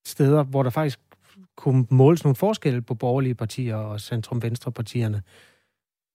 [0.08, 1.00] steder, hvor der faktisk
[1.56, 5.22] kunne måles nogle forskelle på borgerlige partier og centrum-venstre-partierne.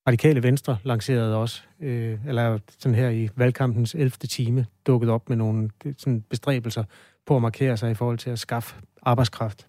[0.09, 4.11] Radikale Venstre lancerede også, øh, eller sådan her i valgkampens 11.
[4.11, 6.85] time, dukket op med nogle sådan bestræbelser
[7.27, 9.67] på at markere sig i forhold til at skaffe arbejdskraft.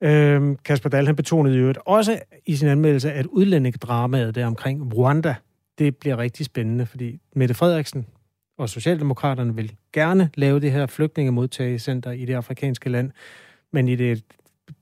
[0.00, 5.34] Øh, Kasper Dahl, han betonede jo også i sin anmeldelse, at udlændingedramaet der omkring Rwanda,
[5.78, 8.06] det bliver rigtig spændende, fordi Mette Frederiksen
[8.58, 13.10] og Socialdemokraterne vil gerne lave det her flygtningemodtagecenter i det afrikanske land,
[13.72, 14.22] men i det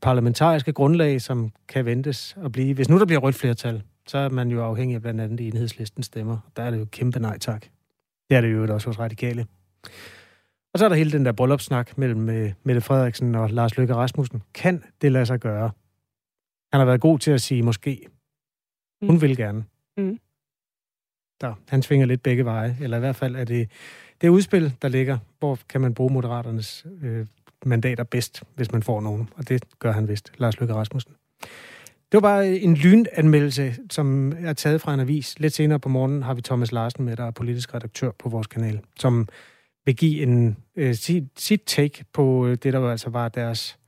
[0.00, 2.74] parlamentariske grundlag, som kan ventes at blive.
[2.74, 6.02] Hvis nu der bliver rødt flertal, så er man jo afhængig af blandt andet enhedslisten
[6.02, 6.38] stemmer.
[6.56, 7.66] Der er det jo kæmpe nej tak.
[8.30, 9.46] Det er det jo også hos radikale.
[10.72, 13.94] Og så er der hele den der bryllupssnak mellem øh, Mette Frederiksen og Lars Løkke
[13.94, 14.42] Rasmussen.
[14.54, 15.70] Kan det lade sig gøre?
[16.72, 18.06] Han har været god til at sige måske.
[19.02, 19.06] Mm.
[19.06, 19.22] Hun mm.
[19.22, 19.64] vil gerne.
[19.96, 20.18] Mm.
[21.40, 23.70] Der, han svinger lidt begge veje, eller i hvert fald er det
[24.20, 27.26] det udspil, der ligger, hvor kan man bruge Moderaternes øh,
[27.66, 29.28] mandater bedst, hvis man får nogen.
[29.36, 31.12] Og det gør han vist, Lars Løkke Rasmussen.
[31.82, 35.38] Det var bare en lynanmeldelse, som er taget fra en avis.
[35.38, 38.46] Lidt senere på morgenen har vi Thomas Larsen med, der er politisk redaktør på vores
[38.46, 39.28] kanal, som
[39.84, 43.78] vil give en, øh, sit, sit take på øh, det, der altså var deres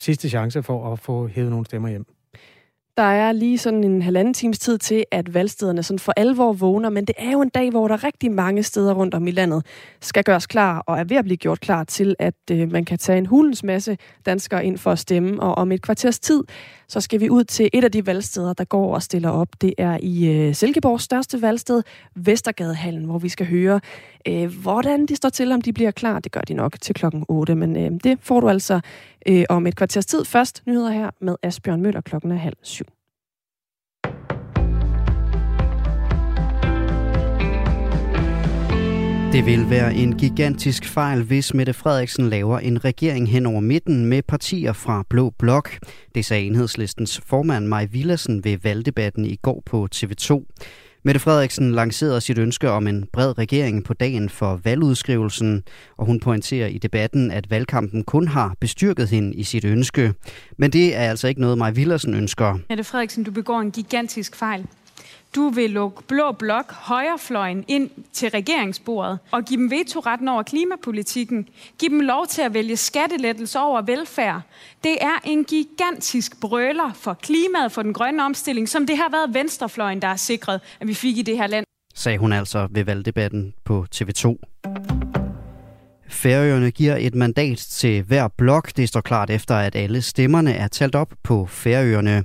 [0.00, 2.15] sidste chance for at få hævet nogle stemmer hjem.
[2.96, 6.88] Der er lige sådan en halvanden times tid til, at valgstederne sådan for alvor vågner,
[6.90, 9.66] men det er jo en dag, hvor der rigtig mange steder rundt om i landet
[10.00, 12.98] skal gøres klar og er ved at blive gjort klar til, at øh, man kan
[12.98, 15.42] tage en hulens masse danskere ind for at stemme.
[15.42, 16.44] Og om et kvarters tid,
[16.88, 19.48] så skal vi ud til et af de valgsteder, der går og stiller op.
[19.60, 21.82] Det er i øh, Silkeborgs største valgsted,
[22.14, 23.80] Vestergadehallen, hvor vi skal høre,
[24.28, 26.20] øh, hvordan de står til, om de bliver klar.
[26.20, 28.80] Det gør de nok til klokken 8, men øh, det får du altså
[29.28, 30.24] øh, om et kvarters tid.
[30.24, 32.84] Først nyheder her med Asbjørn Møller klokken er halv syv.
[39.36, 44.04] Det vil være en gigantisk fejl, hvis Mette Frederiksen laver en regering hen over midten
[44.06, 45.76] med partier fra Blå Blok.
[46.14, 50.44] Det sagde enhedslistens formand Maj Villersen ved valgdebatten i går på TV2.
[51.04, 55.62] Mette Frederiksen lancerede sit ønske om en bred regering på dagen for valgudskrivelsen,
[55.98, 60.14] og hun pointerer i debatten, at valgkampen kun har bestyrket hende i sit ønske.
[60.58, 62.58] Men det er altså ikke noget, Maj Villersen ønsker.
[62.68, 64.66] Mette Frederiksen, du begår en gigantisk fejl.
[65.36, 71.48] Du vil lukke Blå Blok, højrefløjen, ind til regeringsbordet og give dem vetoretten over klimapolitikken.
[71.78, 74.40] Give dem lov til at vælge skattelettelse over velfærd.
[74.84, 79.34] Det er en gigantisk brøler for klimaet, for den grønne omstilling, som det har været
[79.34, 81.66] venstrefløjen, der har sikret, at vi fik i det her land.
[81.94, 84.36] Sagde hun altså ved valgdebatten på TV2.
[86.08, 88.70] Færøerne giver et mandat til hver blok.
[88.76, 92.24] Det står klart efter, at alle stemmerne er talt op på Færøerne.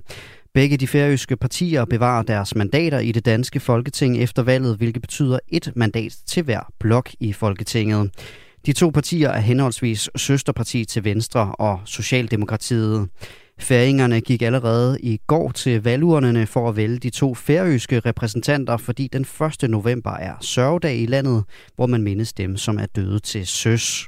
[0.54, 5.40] Begge de færøske partier bevarer deres mandater i det danske folketing efter valget, hvilket betyder
[5.48, 8.10] et mandat til hver blok i Folketinget.
[8.66, 13.08] De to partier er henholdsvis Søsterparti til Venstre og Socialdemokratiet.
[13.60, 19.10] Færingerne gik allerede i går til valgurnerne for at vælge de to færøske repræsentanter, fordi
[19.14, 19.26] den
[19.64, 19.70] 1.
[19.70, 21.44] november er sørgedag i landet,
[21.76, 24.06] hvor man mindes dem, som er døde til søs.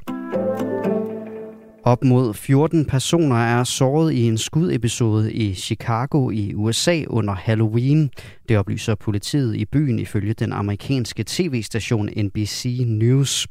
[1.86, 8.10] Op mod 14 personer er såret i en skudepisode i Chicago i USA under Halloween.
[8.50, 13.48] Det oplyser politiet i byen ifølge den amerikanske tv-station NBC News.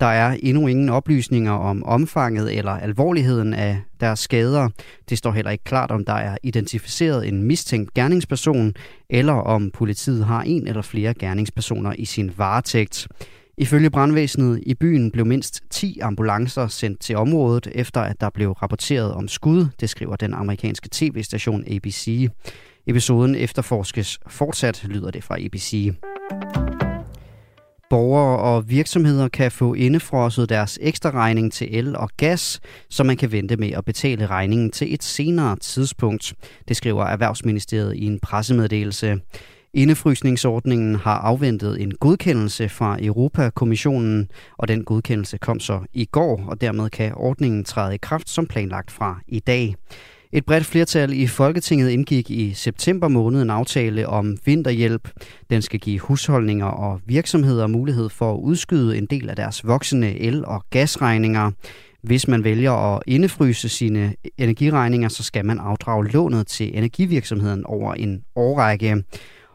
[0.00, 4.68] Der er endnu ingen oplysninger om omfanget eller alvorligheden af deres skader.
[5.10, 8.74] Det står heller ikke klart, om der er identificeret en mistænkt gerningsperson,
[9.10, 13.08] eller om politiet har en eller flere gerningspersoner i sin varetægt.
[13.58, 18.50] Ifølge brandvæsenet i byen blev mindst 10 ambulancer sendt til området, efter at der blev
[18.50, 22.28] rapporteret om skud, det skriver den amerikanske tv-station ABC.
[22.86, 25.92] Episoden efterforskes fortsat, lyder det fra ABC.
[27.90, 33.16] Borgere og virksomheder kan få indefrosset deres ekstra regning til el og gas, så man
[33.16, 36.34] kan vente med at betale regningen til et senere tidspunkt.
[36.68, 39.20] Det skriver Erhvervsministeriet i en pressemeddelelse.
[39.76, 46.60] Indefrysningsordningen har afventet en godkendelse fra Europakommissionen, og den godkendelse kom så i går, og
[46.60, 49.74] dermed kan ordningen træde i kraft som planlagt fra i dag.
[50.32, 55.08] Et bredt flertal i Folketinget indgik i september måned en aftale om vinterhjælp.
[55.50, 60.18] Den skal give husholdninger og virksomheder mulighed for at udskyde en del af deres voksende
[60.20, 61.50] el- og gasregninger.
[62.02, 67.94] Hvis man vælger at indefryse sine energiregninger, så skal man afdrage lånet til energivirksomheden over
[67.94, 69.02] en årrække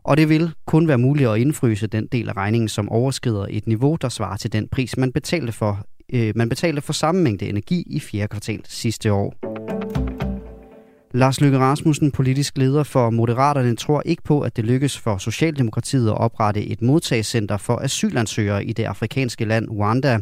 [0.04, 3.68] og det vil kun være muligt at indfryse den del af regningen, som overskrider et
[3.68, 7.50] niveau, der svarer til den pris, man betalte for, øh, man betalte for samme mængde
[7.50, 9.34] energi i fjerde kvartal sidste år.
[11.14, 16.08] Lars Løkke Rasmussen, politisk leder for Moderaterne, tror ikke på, at det lykkes for Socialdemokratiet
[16.10, 20.20] at oprette et modtagscenter for asylansøgere i det afrikanske land Rwanda.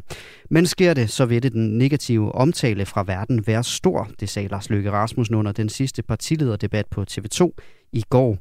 [0.50, 4.48] Men sker det, så vil det den negative omtale fra verden være stor, det sagde
[4.48, 7.52] Lars Løkke Rasmussen under den sidste partilederdebat på TV2
[7.94, 8.38] i går.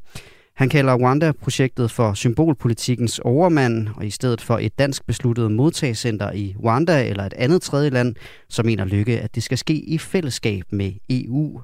[0.59, 6.55] Han kalder Rwanda-projektet for symbolpolitikens overmand, og i stedet for et dansk besluttet modtagscenter i
[6.65, 8.15] Rwanda eller et andet tredje land,
[8.49, 11.61] så mener Lykke, at det skal ske i fællesskab med EU.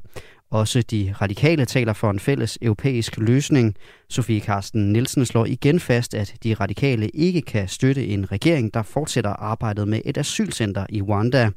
[0.51, 3.75] Også de radikale taler for en fælles europæisk løsning.
[4.11, 8.83] Sofie Karsten Nielsen slår igen fast, at de radikale ikke kan støtte en regering, der
[8.83, 11.51] fortsætter arbejdet med et asylcenter i Rwanda.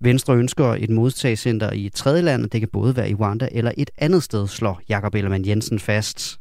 [0.00, 3.72] Venstre ønsker et modtagscenter i et tredje land, det kan både være i Rwanda eller
[3.78, 6.39] et andet sted, slår Jakob Ellemann Jensen fast.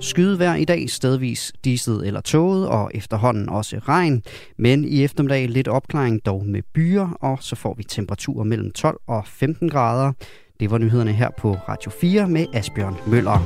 [0.00, 4.22] Skydevær i dag, stedvis diset eller tåget, og efterhånden også regn.
[4.58, 9.00] Men i eftermiddag lidt opklaring dog med byer, og så får vi temperaturer mellem 12
[9.06, 10.12] og 15 grader.
[10.60, 13.40] Det var nyhederne her på Radio 4 med Asbjørn Møller.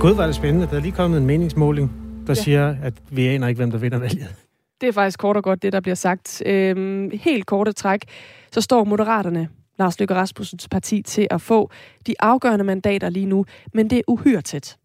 [0.00, 0.66] Gud, var det spændende.
[0.70, 1.92] Der er lige kommet en meningsmåling,
[2.26, 2.42] der ja.
[2.42, 4.34] siger, at vi aner ikke, hvem der vinder valget.
[4.80, 6.42] Det er faktisk kort og godt det, der bliver sagt.
[6.46, 8.04] Øhm, helt korte træk,
[8.52, 11.70] så står Moderaterne, Lars Løkke Rasmussens parti, til at få
[12.06, 14.76] de afgørende mandater lige nu, men det er uhyre tæt.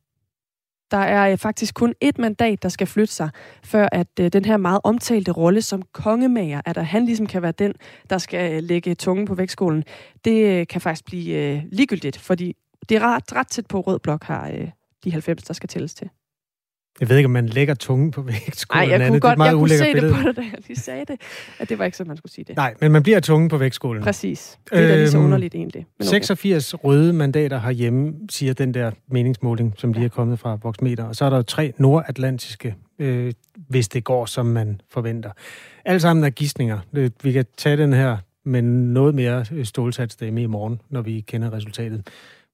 [0.92, 3.30] Der er øh, faktisk kun et mandat, der skal flytte sig,
[3.64, 7.52] før at øh, den her meget omtalte rolle som kongemager, at, han ligesom kan være
[7.52, 7.74] den,
[8.10, 9.84] der skal øh, lægge tungen på vægtskolen,
[10.26, 12.56] det kan faktisk blive ligegyldigt, fordi
[12.90, 14.52] det er ret, ret tæt på rød blok har
[15.04, 16.10] de 90, der skal tælles til.
[17.00, 18.90] Jeg ved ikke, om man lægger tungen på vægtskålen.
[18.90, 20.14] Nej, jeg kunne godt, meget jeg kunne se billede.
[20.14, 21.16] det på dig, da jeg lige sagde det.
[21.60, 22.56] At det var ikke sådan, man skulle sige det.
[22.56, 24.04] Nej, men man bliver tungen på vægtskålen.
[24.04, 24.60] Præcis.
[24.70, 25.86] Det er øhm, lige så øhm, underligt egentlig.
[26.00, 26.10] Men okay.
[26.18, 31.04] 86 røde mandater herhjemme, siger den der meningsmåling, som lige er kommet fra Voxmeter.
[31.04, 33.34] Og så er der jo tre nordatlantiske, øh,
[33.68, 35.30] hvis det går, som man forventer.
[35.86, 36.80] Alle sammen er gissninger.
[36.94, 41.02] Øh, vi kan tage den her med noget mere øh, stålsat stemme i morgen, når
[41.02, 42.08] vi kender resultatet.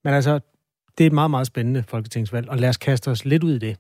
[0.04, 0.34] Men altså,
[0.98, 3.60] det er et meget, meget spændende folketingsvalg, og lad os kaste os lidt ud i
[3.60, 3.76] det.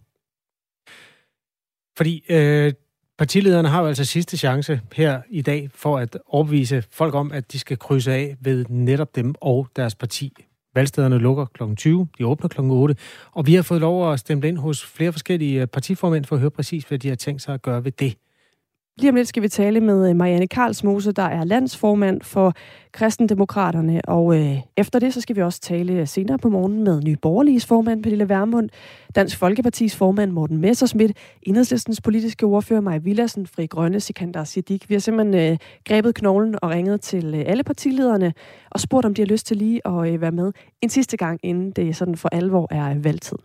[2.01, 2.73] Fordi øh,
[3.17, 7.51] partilederne har jo altså sidste chance her i dag for at overbevise folk om, at
[7.51, 10.33] de skal krydse af ved netop dem og deres parti.
[10.75, 11.63] Valgstederne lukker kl.
[11.75, 12.61] 20, de åbner kl.
[12.61, 12.95] 8,
[13.31, 16.51] og vi har fået lov at stemme ind hos flere forskellige partiformænd for at høre
[16.51, 18.17] præcis, hvad de har tænkt sig at gøre ved det.
[18.97, 22.53] Lige om lidt skal vi tale med øh, Marianne Karlsmose, der er landsformand for
[22.91, 24.01] Kristendemokraterne.
[24.07, 27.65] Og øh, efter det, så skal vi også tale senere på morgenen med Nye Borgerliges
[27.65, 28.69] formand, Pernille Værmund,
[29.15, 34.81] Dansk Folkepartis formand, Morten Messersmith, Enhedslistens politiske ordfører, Maja Villassen, Fri Grønne, Sikandar Siddiq.
[34.89, 38.33] Vi har simpelthen øh, grebet knoglen og ringet til øh, alle partilederne
[38.71, 40.51] og spurgt, om de har lyst til lige at øh, være med
[40.81, 43.37] en sidste gang, inden det sådan for alvor er valgtid.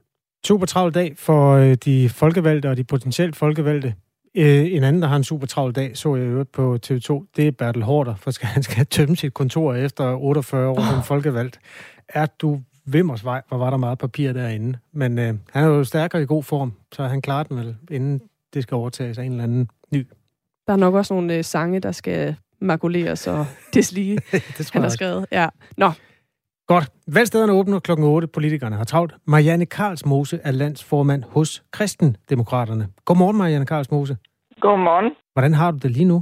[0.46, 3.94] Super travl dag for øh, de folkevalgte og de potentielt folkevalgte.
[4.38, 7.46] Øh, en anden, der har en super travl dag, så jeg øvrigt på TV2, det
[7.48, 11.04] er Bertel Hårder, for skal, han skal tømme sit kontor efter 48 år som ah.
[11.04, 11.60] folkevalgt.
[12.08, 12.60] Er du
[13.22, 14.78] vej, hvor var der meget papir derinde.
[14.92, 18.20] Men øh, han er jo stærkere i god form, så han klarer den vel, inden
[18.54, 20.06] det skal overtages af en eller anden ny.
[20.66, 24.88] Der er nok også nogle øh, sange, der skal makuleres og deslige, det han har
[24.88, 25.26] skrevet.
[25.32, 25.48] Ja.
[25.76, 25.92] Nå,
[26.72, 26.86] Godt.
[27.16, 27.92] Valgstederne åbner kl.
[27.98, 28.26] 8.
[28.28, 29.12] Politikerne har travlt.
[29.26, 32.86] Marianne Karlsmose er landsformand hos Kristendemokraterne.
[33.04, 34.16] Godmorgen, Marianne Karlsmose.
[34.60, 35.10] Godmorgen.
[35.32, 36.14] Hvordan har du det lige nu?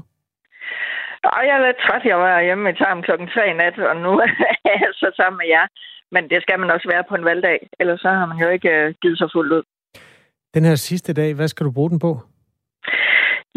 [1.25, 2.03] Og jeg er lidt træt.
[2.05, 5.37] Jeg var hjemme i tarm klokken 3 i nat, og nu er jeg så sammen
[5.39, 5.67] med jer.
[6.15, 8.69] Men det skal man også være på en valgdag, ellers så har man jo ikke
[8.71, 9.63] øh, givet sig fuldt ud.
[10.55, 12.11] Den her sidste dag, hvad skal du bruge den på?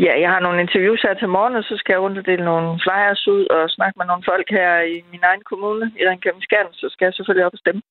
[0.06, 3.28] Ja, jeg har nogle interviews her til morgen, og så skal jeg underdele nogle flyers
[3.28, 6.88] ud og snakke med nogle folk her i min egen kommune, i Ringkøbing Skjern, så
[6.90, 7.82] skal jeg selvfølgelig op og stemme.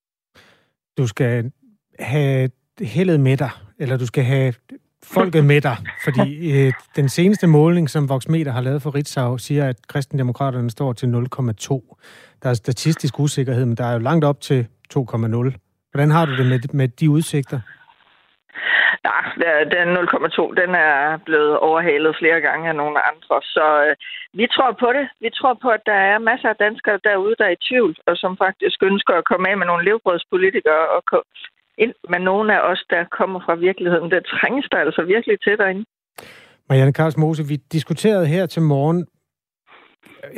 [0.99, 1.53] Du skal
[1.99, 4.53] have heldet med dig, eller du skal have
[5.05, 9.69] folket med dig, fordi øh, den seneste måling, som Voxmeter har lavet for Ritzau, siger,
[9.69, 11.97] at kristendemokraterne står til 0,2.
[12.43, 14.67] Der er statistisk usikkerhed, men der er jo langt op til
[14.99, 15.57] 2,0.
[15.91, 17.61] Hvordan har du det med, med de udsigter?
[19.07, 19.17] Ja,
[19.77, 23.93] den 0,2, den er blevet overhalet flere gange af nogle andre, så øh,
[24.41, 25.05] vi tror på det.
[25.25, 28.15] Vi tror på, at der er masser af danskere derude, der er i tvivl, og
[28.23, 31.03] som faktisk ønsker at komme af med nogle levebrødspolitikere og
[31.85, 34.09] ind med nogle af os, der kommer fra virkeligheden.
[34.15, 35.85] Det trænges der altså virkelig til derinde.
[36.69, 39.01] Marianne Karls Mose, vi diskuterede her til morgen,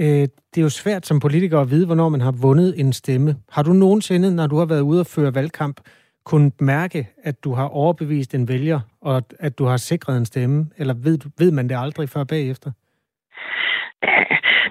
[0.04, 3.31] øh, det er jo svært som politiker at vide, hvornår man har vundet en stemme.
[3.57, 5.76] Har du nogensinde, når du har været ude og føre valgkamp,
[6.30, 9.14] kunnet mærke, at du har overbevist en vælger, og
[9.46, 10.60] at du har sikret en stemme?
[10.80, 12.70] Eller ved, ved man det aldrig før bagefter?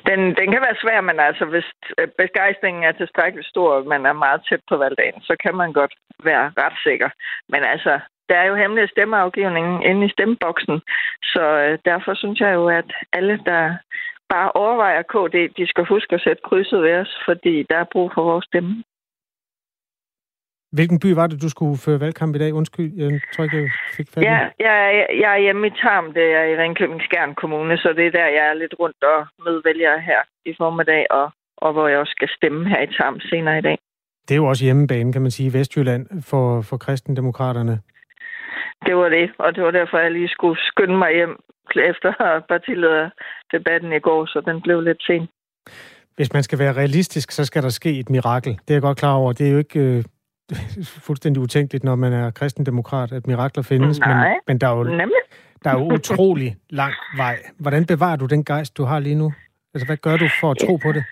[0.10, 1.68] Den, den kan være svær, men altså, hvis
[2.00, 5.72] øh, begejstringen er tilstrækkeligt stor, og man er meget tæt på valgdagen, så kan man
[5.80, 5.94] godt
[6.30, 7.10] være ret sikker.
[7.54, 7.94] Men altså,
[8.30, 10.78] der er jo hemmelig stemmeafgivningen inde i stemmeboksen,
[11.34, 13.62] så øh, derfor synes jeg jo, at alle, der
[14.34, 18.08] bare overvejer KD, de skal huske at sætte krydset ved os, fordi der er brug
[18.16, 18.74] for vores stemme.
[20.72, 22.54] Hvilken by var det, du skulle føre valgkamp i dag?
[22.54, 24.26] Undskyld, jeg tror ikke, jeg fik fat i.
[24.26, 27.94] Ja, jeg, er, jeg er hjemme i Tarm, det er i Ringkøbing Skjern Kommune, så
[27.98, 31.74] det er der, jeg er lidt rundt og møder vælgere her i formiddag, og, og
[31.74, 33.78] hvor jeg også skal stemme her i Tarm senere i dag.
[34.28, 37.80] Det er jo også hjemmebane, kan man sige, i Vestjylland for, for kristendemokraterne.
[38.86, 41.36] Det var det, og det var derfor, jeg lige skulle skynde mig hjem
[41.92, 45.28] efter partilederdebatten i går, så den blev lidt sen.
[46.16, 48.52] Hvis man skal være realistisk, så skal der ske et mirakel.
[48.54, 49.34] Det er jeg godt klar over.
[49.34, 50.04] Det er jo ikke øh,
[51.08, 54.84] fuldstændig utænkeligt, når man er kristendemokrat, at mirakler findes, Nej, men, men der er jo,
[54.84, 55.24] nemlig.
[55.64, 57.36] der er jo utrolig lang vej.
[57.60, 59.34] Hvordan bevarer du den gejst, du har lige nu?
[59.74, 61.04] Altså, hvad gør du for at tro på det?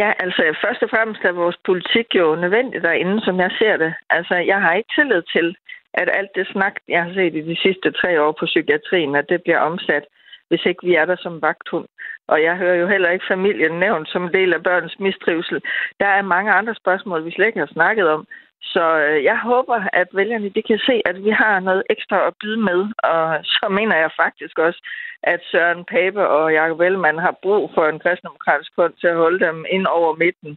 [0.00, 3.92] Ja, altså først og fremmest er vores politik jo nødvendig derinde, som jeg ser det.
[4.10, 5.56] Altså, jeg har ikke tillid til,
[5.94, 9.26] at alt det snak, jeg har set i de sidste tre år på psykiatrien, at
[9.28, 10.04] det bliver omsat,
[10.48, 11.86] hvis ikke vi er der som vagthund
[12.32, 15.60] og jeg hører jo heller ikke familien nævnt som en del af børns mistrivsel.
[16.00, 18.26] Der er mange andre spørgsmål, vi slet ikke har snakket om.
[18.62, 22.34] Så øh, jeg håber, at vælgerne de kan se, at vi har noget ekstra at
[22.40, 22.80] byde med.
[23.12, 23.24] Og
[23.54, 24.80] så mener jeg faktisk også,
[25.22, 29.40] at Søren Pape og Jacob Ellemann har brug for en kristendemokratisk kund til at holde
[29.46, 30.56] dem ind over midten,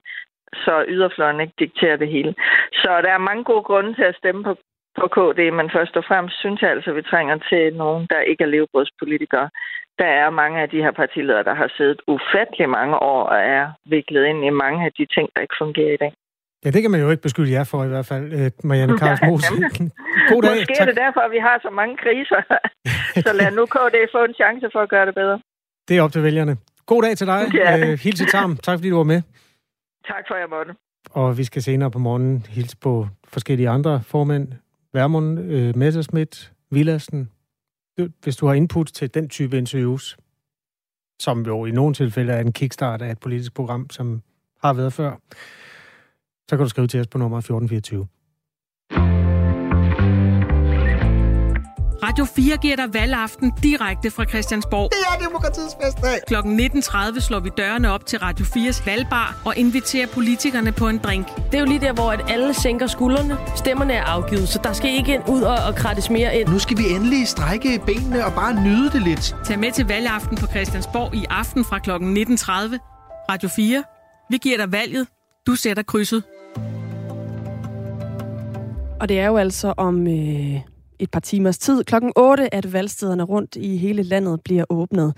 [0.54, 2.36] så yderfløjen ikke dikterer det hele.
[2.74, 4.56] Så der er mange gode grunde til at stemme på
[5.00, 8.20] på KD, men først og fremmest synes jeg altså, at vi trænger til nogen, der
[8.20, 9.50] ikke er levebrødspolitikere
[10.00, 13.64] der er mange af de her partiledere, der har siddet ufattelig mange år og er
[13.86, 16.14] viklet ind i mange af de ting, der ikke fungerer i dag.
[16.66, 19.32] Ja, det kan man jo ikke beskylde jer for i hvert fald, øh, Marianne Karlsmo.
[20.34, 20.56] God dag.
[20.58, 20.80] Måske tak.
[20.82, 22.42] er det derfor, at vi har så mange kriser.
[23.28, 25.40] så lad nu KD få en chance for at gøre det bedre.
[25.88, 26.58] Det er op til vælgerne.
[26.86, 27.42] God dag til dig.
[27.54, 27.96] Ja.
[27.96, 28.58] til øh, Tarm.
[28.58, 29.22] Tak fordi du var med.
[30.08, 30.74] Tak for, at jeg måtte.
[31.12, 34.48] Og vi skal senere på morgenen hilse på forskellige andre formænd.
[34.94, 36.52] Værmund, øh, Messerschmidt,
[38.22, 40.18] hvis du har input til den type interviews,
[41.20, 44.22] som jo i nogle tilfælde er en kickstart af et politisk program, som
[44.64, 45.16] har været før,
[46.50, 48.08] så kan du skrive til os på nummer 1424.
[52.12, 54.90] Radio 4 giver dig valgaften direkte fra Christiansborg.
[54.92, 56.20] Det er demokratiets bedste dag.
[56.28, 56.36] Kl.
[56.36, 61.28] 19.30 slår vi dørene op til Radio 4's valgbar og inviterer politikerne på en drink.
[61.36, 63.38] Det er jo lige der, hvor at alle sænker skuldrene.
[63.56, 66.50] Stemmerne er afgivet, så der skal ikke en ud og, og krattes mere ind.
[66.50, 69.36] Nu skal vi endelig strække benene og bare nyde det lidt.
[69.46, 71.92] Tag med til valgaften på Christiansborg i aften fra kl.
[71.92, 71.98] 19.30.
[73.30, 73.84] Radio 4.
[74.30, 75.08] Vi giver dig valget.
[75.48, 76.24] Du sætter krydset.
[79.00, 80.56] Og det er jo altså om øh,
[81.02, 81.84] et par timers tid.
[81.84, 85.18] Klokken 8, at valgstederne rundt i hele landet bliver åbnet.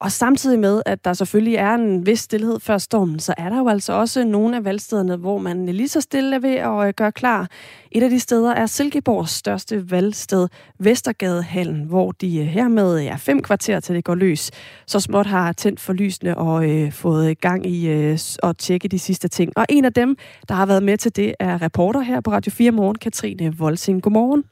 [0.00, 3.58] Og samtidig med, at der selvfølgelig er en vis stillhed før stormen, så er der
[3.58, 6.94] jo altså også nogle af valgstederne, hvor man lige så stille er ved at øh,
[6.96, 7.48] gøre klar.
[7.92, 10.48] Et af de steder er Silkeborgs største valgsted,
[10.78, 14.50] Vestergadehallen, hvor de øh, hermed er ja, fem kvarter til det går løs.
[14.86, 18.98] Så småt har tændt for lysene og øh, fået gang i øh, at tjekke de
[18.98, 19.52] sidste ting.
[19.56, 20.16] Og en af dem,
[20.48, 24.02] der har været med til det, er reporter her på Radio 4 Morgen, Katrine Volsing.
[24.02, 24.44] Godmorgen.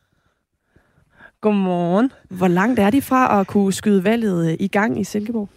[1.53, 2.13] Godmorgen.
[2.29, 5.49] Hvor langt er de fra at kunne skyde valget øh, i gang i Silkeborg?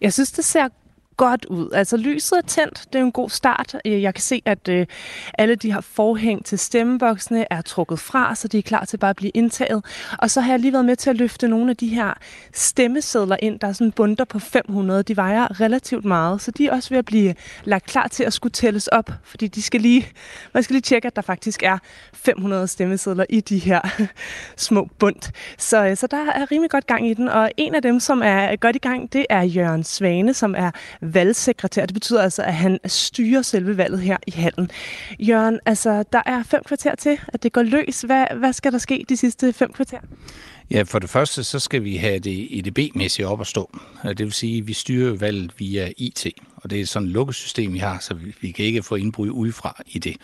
[0.00, 0.68] Jeg synes, det ser
[1.16, 1.70] godt ud.
[1.72, 3.76] Altså lyset er tændt, det er en god start.
[3.84, 4.86] Øh, jeg kan se, at øh,
[5.38, 9.10] alle de her forhæng til stemmeboksene er trukket fra, så de er klar til bare
[9.10, 9.84] at blive indtaget.
[10.18, 12.12] Og så har jeg lige været med til at løfte nogle af de her
[12.52, 15.02] stemmesedler ind, der er sådan bunter på 500.
[15.02, 17.34] De vejer relativt meget, så de er også ved at blive
[17.64, 20.06] lagt klar til at skulle tælles op, fordi de skal lige,
[20.54, 21.78] man skal lige tjekke, at der faktisk er
[22.12, 23.80] 500 stemmesedler i de her
[24.56, 25.30] små bundt.
[25.58, 28.20] Så, øh, så der er rimelig godt gang i den, og en af dem, som
[28.24, 30.70] er godt i gang, det er Jørgen Svane, som er
[31.12, 31.86] valgsekretær.
[31.86, 34.70] Det betyder altså, at han styrer selve valget her i Hallen.
[35.20, 38.00] Jørgen, altså, der er fem kvarter til, at det går løs.
[38.00, 39.98] Hvad, hvad skal der ske de sidste fem kvarter?
[40.70, 43.78] Ja, for det første, så skal vi have det EDB-mæssigt op at stå.
[44.04, 46.26] Det vil sige, at vi styrer valget via IT,
[46.56, 49.28] og det er sådan et lukket system, vi har, så vi kan ikke få indbrud
[49.30, 50.16] udefra i det.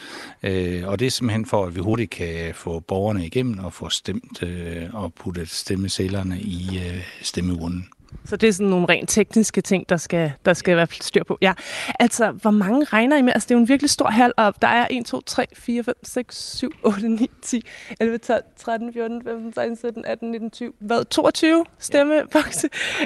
[0.42, 3.88] Øh, og det er simpelthen for, at vi hurtigt kan få borgerne igennem og få
[3.88, 7.88] stemt øh, og puttet stemmecellerne i øh, stemmeurnen.
[8.24, 11.38] Så det er sådan nogle rent tekniske ting, der skal, der skal være styr på.
[11.42, 11.52] Ja.
[12.00, 13.32] Altså, hvor mange regner I med?
[13.34, 15.84] Altså, det er jo en virkelig stor hal, og der er 1, 2, 3, 4,
[15.84, 17.64] 5, 6, 7, 8, 9, 10,
[18.00, 21.04] 11, 12, 13, 14, 15, 16, 17, 18, 19, 20, hvad?
[21.04, 22.42] 22 stemme, Ja.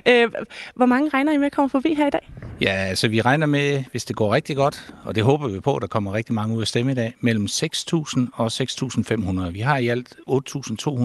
[0.07, 0.31] Øh,
[0.77, 2.31] hvor mange regner I med kommer forbi her i dag?
[2.61, 5.77] Ja, altså vi regner med, hvis det går rigtig godt, og det håber vi på,
[5.77, 9.51] at der kommer rigtig mange ud af stemme i dag, mellem 6.000 og 6.500.
[9.51, 10.33] Vi har i alt 8.200,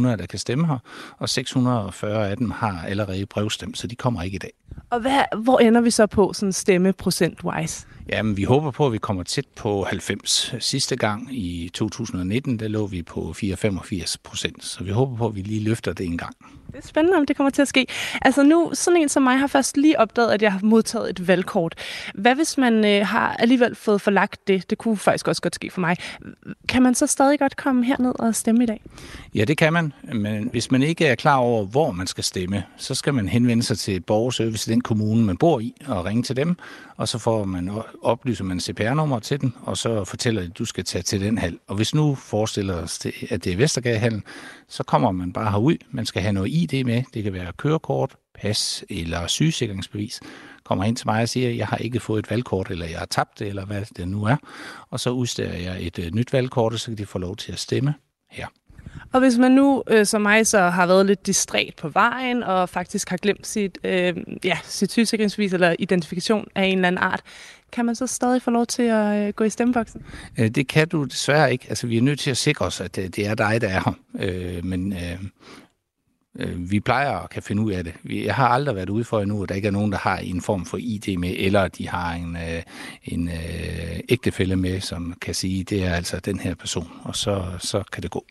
[0.08, 0.78] der kan stemme her,
[1.18, 4.54] og 640 af dem har allerede brevstemt, så de kommer ikke i dag.
[4.90, 7.86] Og hvad, hvor ender vi så på sådan stemme procent-wise?
[8.12, 10.54] Jamen, vi håber på, at vi kommer tæt på 90.
[10.60, 15.36] Sidste gang i 2019, der lå vi på 4,85 procent, så vi håber på, at
[15.36, 16.34] vi lige løfter det en gang.
[16.68, 17.86] Det er spændende, om det kommer til at ske.
[18.22, 21.28] Altså nu, sådan en som mig har først lige opdaget, at jeg har modtaget et
[21.28, 21.76] valgkort.
[22.16, 24.70] Hvad hvis man øh, har alligevel fået forlagt det?
[24.70, 25.98] Det kunne faktisk også godt ske for mig.
[26.70, 28.82] Kan man så stadig godt komme herned og stemme i dag?
[29.36, 29.94] Ja, det kan man.
[30.14, 33.64] Men hvis man ikke er klar over, hvor man skal stemme, så skal man henvende
[33.64, 36.56] sig til borgerservice i den kommune, man bor i, og ringe til dem.
[36.98, 37.70] Og så får man
[38.02, 41.38] oplyser man CPR-nummer til den, og så fortæller de, at du skal tage til den
[41.38, 41.60] hal.
[41.68, 44.24] Og hvis nu forestiller os, at det er Vestergadehallen,
[44.68, 45.76] så kommer man bare herud.
[45.92, 47.04] Man skal have noget ID med.
[47.14, 50.20] Det kan være kørekort, pas eller sygesikringsbevis.
[50.64, 53.00] Kommer ind til mig og siger, at jeg har ikke fået et valgkort, eller jeg
[53.00, 54.36] har tabt det, eller hvad det nu er.
[54.90, 57.52] Og så udsteder jeg et øh, nyt valgkort, og så kan de få lov til
[57.52, 57.94] at stemme
[58.30, 58.48] her.
[59.14, 62.70] Og hvis man nu, øh, som mig, så har været lidt distræt på vejen, og
[62.70, 67.22] faktisk har glemt sit, øh, ja, sit sygesikringsbevis eller identifikation af en eller anden art,
[67.72, 70.02] kan man så stadig få lov til at øh, gå i stemmeboksen?
[70.40, 71.66] Øh, det kan du desværre ikke.
[71.70, 73.96] Altså, vi er nødt til at sikre os, at øh, det er dig, der er
[74.20, 74.62] her.
[74.64, 74.94] Men
[76.40, 77.94] Øh, vi plejer at kan finde ud af det.
[78.06, 80.42] Jeg har aldrig været ude for endnu, at der ikke er nogen, der har en
[80.42, 82.62] form for ID med, eller de har en, øh,
[83.06, 87.44] en øh, ægtefælle med, som kan sige, det er altså den her person, og så,
[87.60, 88.26] så kan det gå.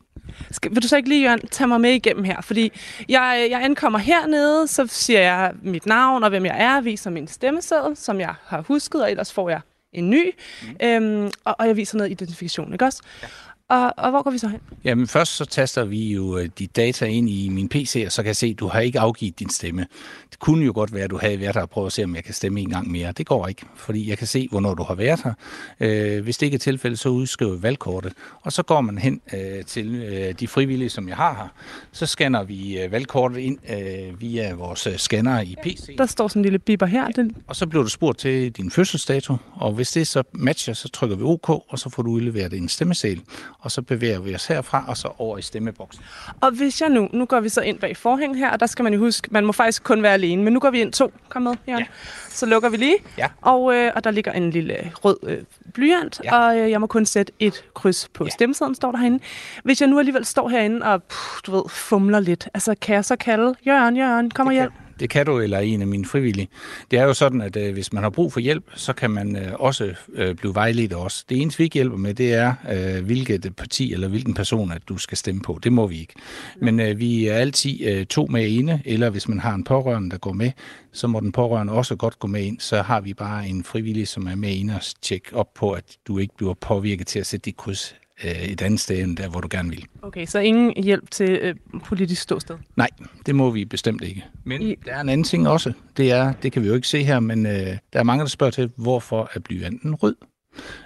[0.50, 2.40] Skal, vil du så ikke lige, Jørgen, tage mig med igennem her?
[2.40, 2.72] Fordi
[3.08, 7.28] jeg, jeg ankommer hernede, så siger jeg mit navn og hvem jeg er, viser min
[7.28, 9.60] stemmeseddel, som jeg har husket, og ellers får jeg
[9.92, 10.30] en ny,
[10.62, 10.68] mm.
[10.82, 13.02] øhm, og, og jeg viser noget identifikation, ikke også?
[13.22, 13.28] Ja
[13.68, 14.60] og, og hvor går vi så hen?
[14.84, 18.22] Jamen først så taster vi jo øh, de data ind i min PC, og så
[18.22, 19.86] kan jeg se, at du har ikke afgivet din stemme.
[20.30, 22.14] Det kunne jo godt være, at du havde været her og prøvet at se, om
[22.14, 23.12] jeg kan stemme en gang mere.
[23.12, 25.32] Det går ikke, fordi jeg kan se, hvornår du har været her.
[25.80, 28.12] Øh, hvis det ikke er tilfældet, så udskriver vi valgkortet,
[28.42, 31.48] og så går man hen øh, til øh, de frivillige, som jeg har her.
[31.92, 35.96] Så scanner vi øh, valgkortet ind øh, via vores øh, scanner i PC.
[35.98, 37.08] der står sådan en lille biber her.
[37.08, 37.26] Den...
[37.36, 40.88] Ja, og så bliver du spurgt til din fødselsdato, og hvis det så matcher, så
[40.88, 43.22] trykker vi OK, og så får du udleveret en stemmeseddel
[43.60, 46.02] og så bevæger vi os herfra, og så over i stemmeboksen.
[46.40, 48.82] Og hvis jeg nu, nu går vi så ind bag forhæng her, og der skal
[48.82, 51.12] man jo huske, man må faktisk kun være alene, men nu går vi ind to.
[51.28, 51.82] Kom med, Jørgen.
[51.84, 52.28] Ja.
[52.28, 53.28] Så lukker vi lige, ja.
[53.42, 55.38] og, øh, og der ligger en lille rød øh,
[55.74, 56.38] blyant, ja.
[56.38, 58.30] og øh, jeg må kun sætte et kryds på ja.
[58.30, 59.18] stemmesedlen, står der herinde.
[59.64, 63.04] Hvis jeg nu alligevel står herinde og, pff, du ved, fumler lidt, altså kan jeg
[63.04, 64.72] så kalde, Jørgen, Jørgen, kom og hjælp?
[64.72, 66.48] Kan det kan du, eller en af mine frivillige.
[66.90, 69.36] Det er jo sådan, at øh, hvis man har brug for hjælp, så kan man
[69.36, 71.24] øh, også øh, blive vejledt også.
[71.28, 72.54] Det eneste, vi ikke hjælper med, det er,
[72.96, 75.60] øh, hvilket parti eller hvilken person, at du skal stemme på.
[75.62, 76.14] Det må vi ikke.
[76.60, 80.10] Men øh, vi er altid øh, to med ene, eller hvis man har en pårørende,
[80.10, 80.50] der går med,
[80.92, 82.60] så må den pårørende også godt gå med ind.
[82.60, 85.96] Så har vi bare en frivillig, som er med ind og tjekke op på, at
[86.08, 87.94] du ikke bliver påvirket til at sætte dit kryds
[88.24, 89.86] øh, et andet sted end der, hvor du gerne vil.
[90.02, 91.54] Okay, så ingen hjælp til øh,
[91.84, 92.56] politisk ståsted?
[92.76, 92.88] Nej,
[93.26, 94.24] det må vi bestemt ikke.
[94.44, 94.74] Men I...
[94.84, 95.72] der er en anden ting også.
[95.96, 98.28] Det er, det kan vi jo ikke se her, men øh, der er mange, der
[98.28, 100.14] spørger til, hvorfor er blyanten rød?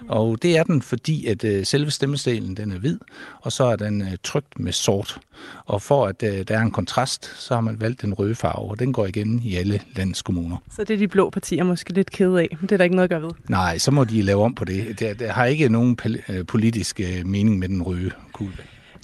[0.09, 2.99] Og det er den, fordi at øh, selve stemmestelen den er hvid,
[3.41, 5.21] og så er den øh, trykt med sort.
[5.65, 8.71] Og for at øh, der er en kontrast, så har man valgt den røde farve,
[8.71, 10.57] og den går igen i alle landskommuner.
[10.77, 12.97] Så det er de blå partier måske lidt kede af, men det er der ikke
[12.97, 13.31] noget at gøre ved?
[13.49, 15.01] Nej, så må de lave om på det.
[15.01, 15.99] Der, der har ikke nogen
[16.29, 18.57] øh, politisk øh, mening med den røde kugle.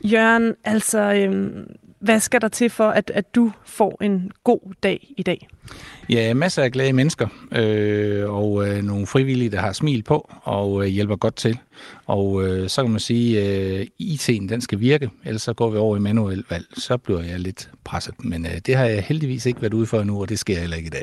[0.05, 1.67] Jørgen, altså øhm,
[2.01, 5.49] hvad skal der til for, at, at du får en god dag i dag?
[6.09, 10.83] Ja, masser af glade mennesker, øh, og øh, nogle frivillige, der har smil på og
[10.85, 11.59] øh, hjælper godt til.
[12.07, 15.71] Og øh, så kan man sige, at øh, IT'en den skal virke, ellers så går
[15.71, 16.67] vi over i manuel valg.
[16.77, 20.01] Så bliver jeg lidt presset, men øh, det har jeg heldigvis ikke været ude for
[20.01, 21.03] endnu, og det sker heller ikke i dag.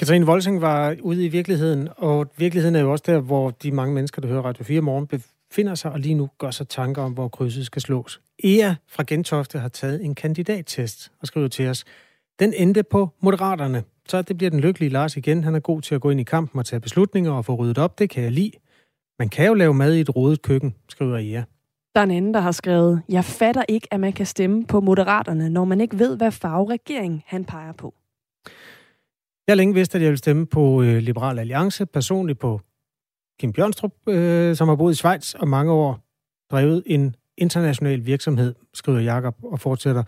[0.00, 3.94] Katrine Volsing var ude i virkeligheden, og virkeligheden er jo også der, hvor de mange
[3.94, 5.08] mennesker, der hører Radio 4 morgen,
[5.48, 8.20] befinder sig og lige nu gør sig tanker om, hvor krydset skal slås.
[8.44, 11.84] Ea fra Gentofte har taget en kandidattest og skriver til os.
[12.38, 13.82] Den endte på Moderaterne.
[14.08, 15.44] Så det bliver den lykkelige Lars igen.
[15.44, 17.78] Han er god til at gå ind i kampen og tage beslutninger og få ryddet
[17.78, 17.98] op.
[17.98, 18.52] Det kan jeg lide.
[19.18, 21.42] Man kan jo lave mad i et rodet køkken, skriver Ea.
[21.94, 24.80] Der er en anden, der har skrevet, jeg fatter ikke, at man kan stemme på
[24.80, 27.94] Moderaterne, når man ikke ved, hvad fagregering han peger på.
[29.46, 32.60] Jeg har længe vidst, at jeg ville stemme på øh, Liberal Alliance, personligt på
[33.40, 35.98] Kim Bjørnstrup, øh, som har boet i Schweiz og mange år
[36.50, 40.02] drevet en international virksomhed, skriver Jakob og fortsætter.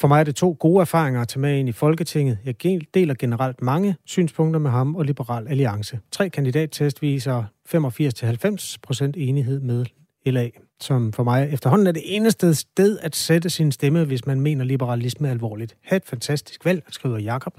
[0.00, 2.38] For mig er det to gode erfaringer at tage med ind i Folketinget.
[2.44, 2.62] Jeg
[2.94, 5.98] deler generelt mange synspunkter med ham og Liberal Alliance.
[6.10, 9.86] Tre kandidattest viser 85-90 enighed med
[10.26, 10.48] LA,
[10.80, 14.64] som for mig efterhånden er det eneste sted at sætte sin stemme, hvis man mener
[14.64, 15.76] liberalisme alvorligt.
[15.82, 17.54] Ha' et fantastisk valg, skriver Jakob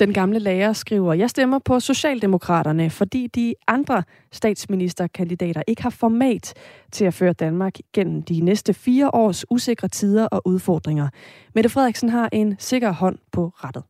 [0.00, 6.54] den gamle lærer skriver, jeg stemmer på Socialdemokraterne, fordi de andre statsministerkandidater ikke har format
[6.92, 11.08] til at føre Danmark gennem de næste fire års usikre tider og udfordringer.
[11.54, 13.82] Mette Frederiksen har en sikker hånd på rettet.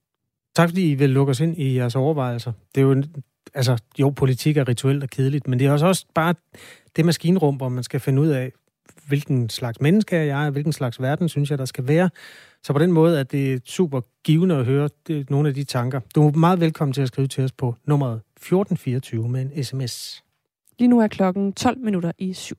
[0.57, 2.53] Tak fordi I vil lukke os ind i jeres overvejelser.
[2.75, 3.05] Det er jo, en,
[3.55, 6.35] altså, jo, politik er rituelt og kedeligt, men det er også, også bare
[6.97, 8.53] det maskinrum, hvor man skal finde ud af,
[9.09, 12.11] hvilken slags menneske er jeg, hvilken slags verden synes jeg, der skal være,
[12.63, 14.89] så på den måde er det super givende at høre
[15.29, 16.01] nogle af de tanker.
[16.15, 20.25] Du er meget velkommen til at skrive til os på nummeret 1424 med en sms.
[20.79, 22.57] Lige nu er klokken 12 minutter i syv.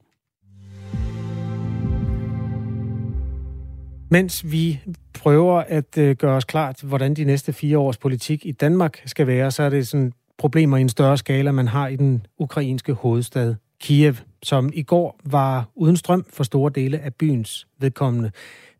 [4.09, 4.79] Mens vi
[5.13, 9.27] prøver at øh, gøre os klart, hvordan de næste fire års politik i Danmark skal
[9.27, 12.93] være, så er det sådan problemer i en større skala, man har i den ukrainske
[12.93, 14.13] hovedstad Kiev,
[14.43, 18.31] som i går var uden strøm for store dele af byens vedkommende.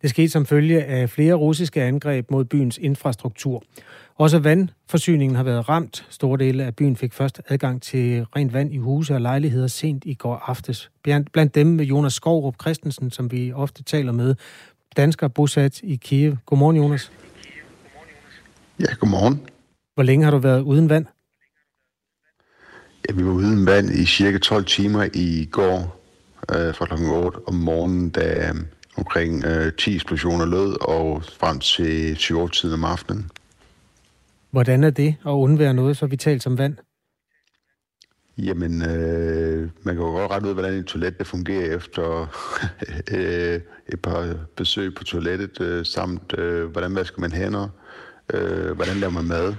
[0.02, 3.64] Det skete som følge af flere russiske angreb mod byens infrastruktur.
[4.16, 6.08] Også vandforsyningen har været ramt.
[6.10, 10.04] Store dele af byen fik først adgang til rent vand i huse og lejligheder sent
[10.06, 10.92] i går aftes.
[11.04, 14.36] Blandt dem med Jonas Skovrup Christensen, som vi ofte taler med,
[14.98, 16.38] dansker bosat i Kiev.
[16.46, 17.12] Godmorgen, Jonas.
[18.80, 19.42] Ja, godmorgen.
[19.94, 21.06] Hvor længe har du været uden vand?
[23.10, 26.02] Vi var uden vand i cirka 12 timer i går
[26.56, 26.94] øh, fra kl.
[27.12, 28.56] 8 om morgenen, da øh,
[28.98, 33.30] omkring øh, 10 eksplosioner lød, og frem til 20 tiden om aftenen.
[34.52, 36.76] Hvordan er det at undvære noget så vitalt som vand?
[38.38, 42.22] Jamen, øh, man kan jo godt rette ud, hvordan en toilet det fungerer efter
[43.16, 43.60] øh,
[43.94, 47.68] et par besøg på toilettet, øh, samt øh, hvordan vasker man hænder,
[48.34, 49.54] øh, hvordan laver man mad,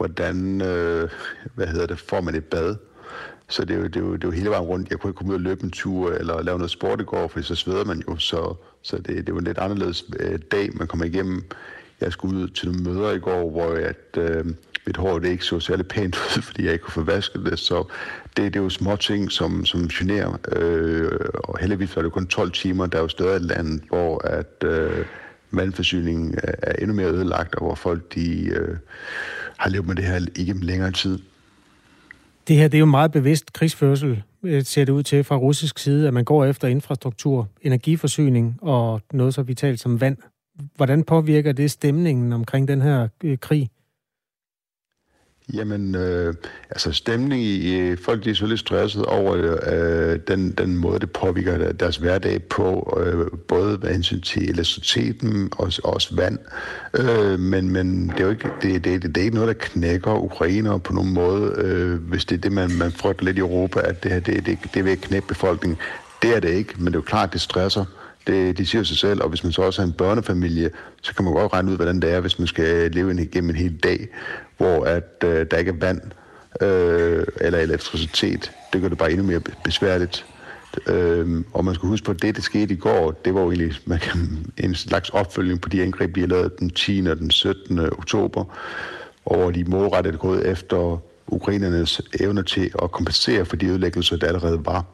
[0.00, 1.08] hvordan øh,
[1.54, 2.76] hvad hedder det, får man et bad.
[3.48, 4.90] Så det er, jo, det, er jo, det er jo hele vejen rundt.
[4.90, 7.28] Jeg kunne ikke komme ud og løbe en tur eller lave noget sport i går,
[7.28, 8.16] for så sveder man jo.
[8.16, 11.42] Så, så det, det var en lidt anderledes øh, dag, man kommer igennem.
[12.00, 14.44] Jeg skulle ud til nogle møder i går, hvor at, øh,
[14.86, 17.58] mit hår det ikke så særlig pænt ud, fordi jeg ikke kunne få vasket det.
[17.58, 17.84] Så
[18.36, 20.36] det, det er jo små ting, som, som generer.
[20.56, 22.86] Øh, og heldigvis var det kun 12 timer.
[22.86, 25.04] Der er jo stadig et land, hvor at, øh,
[25.50, 28.44] vandforsyningen er endnu mere ødelagt, og hvor folk de...
[28.46, 28.76] Øh,
[29.60, 31.18] har levet med det her igennem længere tid.
[32.48, 35.78] Det her det er jo meget bevidst krigsførsel, øh, ser det ud til fra russisk
[35.78, 40.16] side, at man går efter infrastruktur, energiforsyning og noget så vitalt som vand.
[40.76, 43.70] Hvordan påvirker det stemningen omkring den her øh, krig?
[45.54, 46.34] Jamen, øh,
[46.70, 47.78] altså stemning i...
[47.78, 51.96] Øh, folk de er så lidt stresset over øh, den, den måde, det påvirker deres
[51.96, 56.38] hverdag på, øh, både med hensyn til elektriciteten og også vand.
[56.98, 59.66] Øh, men men det, er jo ikke, det, det, det, det er ikke noget, der
[59.68, 63.40] knækker ukrainer på nogen måde, øh, hvis det er det, man, man frygter lidt i
[63.40, 65.78] Europa, at det her det, det, det vil knække befolkningen.
[66.22, 67.84] Det er det ikke, men det er jo klart, det stresser.
[68.26, 70.70] Det, det siger sig selv, og hvis man så også har en børnefamilie,
[71.02, 73.50] så kan man godt regne ud, hvordan det er, hvis man skal leve igennem gennem
[73.50, 74.08] en hel dag,
[74.56, 76.00] hvor at, øh, der ikke er vand
[76.60, 78.52] øh, eller elektricitet.
[78.72, 80.26] Det gør det bare endnu mere besværligt.
[80.86, 83.50] Øh, og man skal huske på, at det, der skete i går, det var jo
[83.52, 87.04] egentlig man kan, en slags opfølging på de angreb, vi har lavet den 10.
[87.10, 87.78] og den 17.
[87.78, 88.44] oktober,
[89.26, 94.60] og de målrettede gået efter ukrainernes evner til at kompensere for de ødelæggelser, der allerede
[94.66, 94.84] var.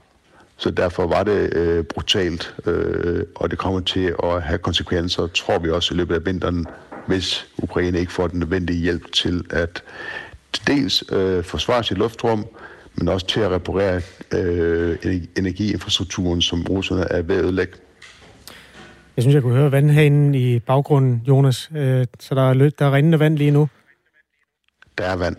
[0.58, 5.58] Så derfor var det øh, brutalt, øh, og det kommer til at have konsekvenser, tror
[5.58, 6.66] vi også i løbet af vinteren,
[7.06, 9.82] hvis Ukraine ikke får den nødvendige hjælp til at
[10.66, 12.46] dels øh, forsvare sit luftrum,
[12.94, 14.00] men også til at reparere
[14.34, 14.96] øh,
[15.38, 17.72] energiinfrastrukturen, som russerne er ved at ødelægge.
[19.16, 21.70] Jeg synes, jeg kunne høre vandhanen i baggrunden, Jonas.
[21.76, 23.68] Øh, så der er, der er rindende vand lige nu.
[24.98, 25.36] Der er vand.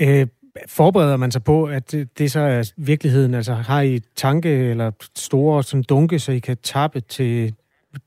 [0.00, 0.26] Øh,
[0.66, 3.34] Forbereder man sig på, at det, så er virkeligheden?
[3.34, 7.54] Altså har I tanke eller store som dunke, så I kan tappe til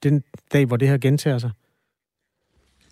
[0.03, 0.23] den
[0.53, 1.51] dag, hvor det her gentager sig?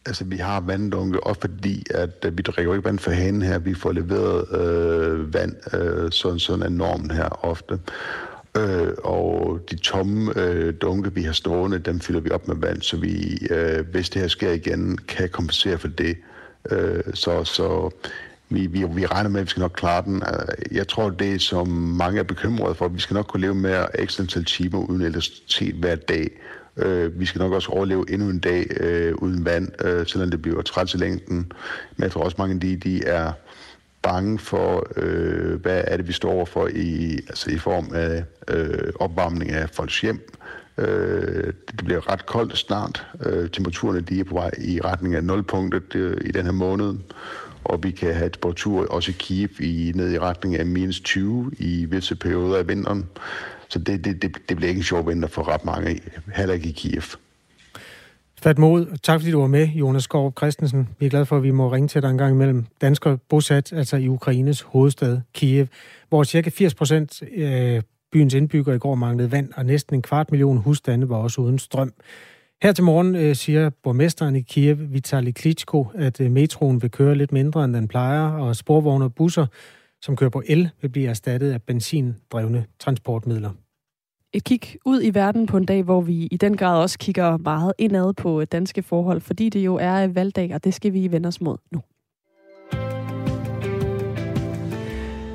[0.05, 3.59] Altså, vi har vanddunke, og fordi, at, at vi drikker ikke vand for hanen her.
[3.59, 7.79] Vi får leveret øh, vand, øh, sådan, sådan er normen her ofte.
[8.57, 12.81] Øh, og de tomme øh, dunke, vi har stående, dem fylder vi op med vand,
[12.81, 16.17] så vi, øh, hvis det her sker igen, kan kompensere for det.
[16.71, 17.89] Øh, så, så
[18.49, 20.15] vi, vi, vi regner med, at vi skal nok klare den.
[20.15, 23.41] Øh, jeg tror, det er, som mange er bekymrede for, at vi skal nok kunne
[23.41, 26.27] leve med ekstra antal timer uden elektricitet hver dag.
[26.77, 30.41] Øh, vi skal nok også overleve endnu en dag øh, uden vand, øh, selvom det
[30.41, 31.37] bliver træt til længden.
[31.95, 33.31] Men jeg tror også, mange af de, de er
[34.01, 38.91] bange for, øh, hvad er det, vi står overfor i, altså i form af øh,
[38.99, 40.27] opvarmning af folks hjem.
[40.77, 43.05] Øh, det bliver ret koldt snart.
[43.25, 46.95] Øh, temperaturerne de er på vej i retning af nulpunktet øh, i den her måned
[47.63, 50.99] og vi kan have et temperatur også i Kiev i, ned i retning af minus
[51.01, 53.05] 20 i visse perioder af vinteren.
[53.69, 55.99] Så det, det, det, det bliver ikke en sjov vinter for ret mange,
[56.35, 57.01] heller ikke i Kiev.
[58.41, 58.85] Fat mod.
[59.03, 60.89] Tak fordi du var med, Jonas Skov Christensen.
[60.99, 62.65] Vi er glade for, at vi må ringe til dig en gang imellem.
[62.81, 65.67] Dansker bosat altså i Ukraines hovedstad Kiev,
[66.09, 67.81] hvor cirka 80 procent øh,
[68.11, 71.59] byens indbyggere i går manglede vand, og næsten en kvart million husstande var også uden
[71.59, 71.93] strøm.
[72.63, 77.15] Her til morgen øh, siger borgmesteren i Kiev, Vitali Klitschko, at øh, metroen vil køre
[77.15, 79.47] lidt mindre, end den plejer, og sporvogne og busser,
[80.01, 83.51] som kører på el, vil blive erstattet af benzindrevne transportmidler.
[84.33, 87.37] Et kig ud i verden på en dag, hvor vi i den grad også kigger
[87.37, 91.27] meget indad på danske forhold, fordi det jo er valgdag, og det skal vi vende
[91.27, 91.81] os mod nu.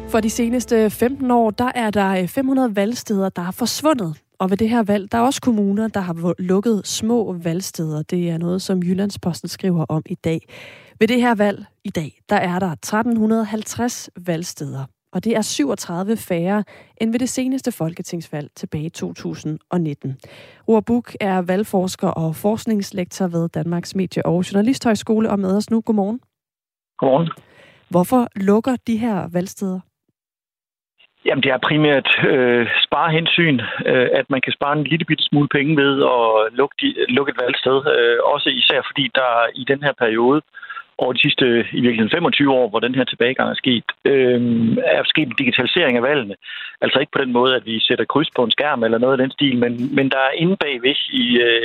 [0.08, 4.20] For de seneste 15 år, der er der 500 øh, valgsteder, der er forsvundet.
[4.39, 8.03] Og ved det her valg, der er også kommuner, der har lukket små valgsteder.
[8.03, 10.41] Det er noget, som Jyllandsposten skriver om i dag.
[11.01, 14.85] Ved det her valg i dag, der er der 1350 valgsteder.
[15.12, 16.64] Og det er 37 færre
[17.01, 20.16] end ved det seneste folketingsvalg tilbage i 2019.
[20.68, 25.80] Roar Buk er valgforsker og forskningslektor ved Danmarks Medie- og Journalisthøjskole og med os nu.
[25.80, 26.20] Godmorgen.
[26.99, 27.28] Godmorgen.
[27.91, 29.80] Hvorfor lukker de her valgsteder?
[31.26, 35.48] Jamen, det er primært øh, sparehensyn, øh, at man kan spare en lille bitte smule
[35.48, 37.78] penge ved at lukke, de, lukke et valgsted.
[37.98, 40.42] Øh, også især fordi der i den her periode,
[40.98, 44.40] over de sidste i virkeligheden 25 år, hvor den her tilbagegang er sket, øh,
[44.84, 46.34] er sket en digitalisering af valgene.
[46.80, 49.18] Altså ikke på den måde, at vi sætter kryds på en skærm eller noget af
[49.18, 51.64] den stil, men, men der er inde bagved i, øh,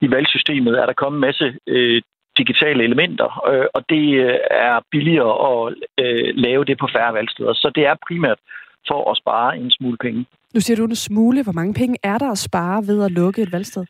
[0.00, 2.02] i valgsystemet, er der kommet en masse øh,
[2.38, 4.04] digitale elementer, øh, og det
[4.50, 7.52] er billigere at øh, lave det på færre valgsteder.
[7.54, 8.38] Så det er primært
[8.88, 10.20] for at spare en smule penge.
[10.54, 11.42] Nu siger du en smule.
[11.44, 13.84] Hvor mange penge er der at spare ved at lukke et valgsted?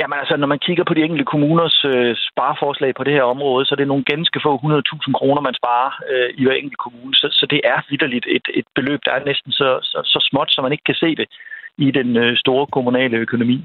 [0.00, 3.66] Jamen altså, når man kigger på de enkelte kommuners øh, spareforslag på det her område,
[3.66, 7.14] så er det nogle ganske få 100.000 kroner, man sparer øh, i hver enkelt kommune.
[7.14, 10.50] Så, så det er vidderligt et, et beløb, der er næsten så, så, så småt,
[10.50, 11.26] så man ikke kan se det
[11.78, 13.64] i den øh, store kommunale økonomi.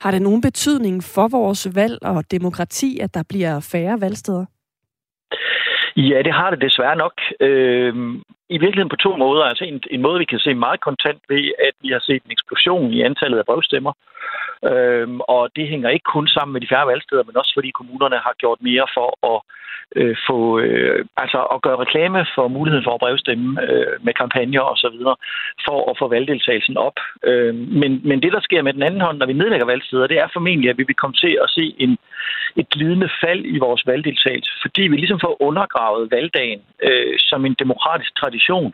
[0.00, 4.46] Har det nogen betydning for vores valg og demokrati, at der bliver færre valgsteder?
[5.96, 7.12] Ja, det har det desværre nok.
[7.40, 7.94] Øh,
[8.56, 9.44] i virkeligheden på to måder.
[9.44, 12.34] Altså en, en måde, vi kan se meget kontant ved, at vi har set en
[12.36, 13.92] eksplosion i antallet af brevstemmer.
[14.72, 18.18] Øhm, og det hænger ikke kun sammen med de færre valgsteder, men også fordi kommunerne
[18.26, 19.38] har gjort mere for at
[20.00, 24.60] øh, få øh, altså at gøre reklame for muligheden for at brevstemme øh, med kampagner
[24.72, 25.16] og så videre
[25.68, 26.96] for at få valgdeltagelsen op.
[27.30, 30.18] Øhm, men, men det, der sker med den anden hånd, når vi nedlægger valgsteder, det
[30.18, 31.98] er formentlig, at vi vil komme til at se en,
[32.56, 37.56] et glidende fald i vores valgdeltagelse, fordi vi ligesom får undergravet valgdagen øh, som en
[37.62, 38.72] demokratisk tradition tradition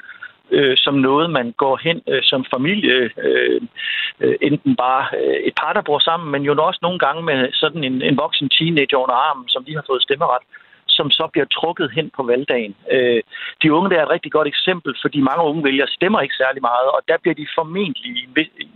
[0.50, 2.94] øh, som noget, man går hen øh, som familie,
[3.26, 3.60] øh,
[4.20, 7.48] øh, enten bare øh, et par, der bor sammen, men jo også nogle gange med
[7.52, 10.42] sådan en, en voksen teenager under armen, som lige har fået stemmeret,
[10.86, 12.74] som så bliver trukket hen på valgdagen.
[12.92, 13.20] Øh,
[13.62, 16.62] de unge der er et rigtig godt eksempel, fordi mange unge vælger stemmer ikke særlig
[16.70, 18.22] meget, og der bliver de formentlig i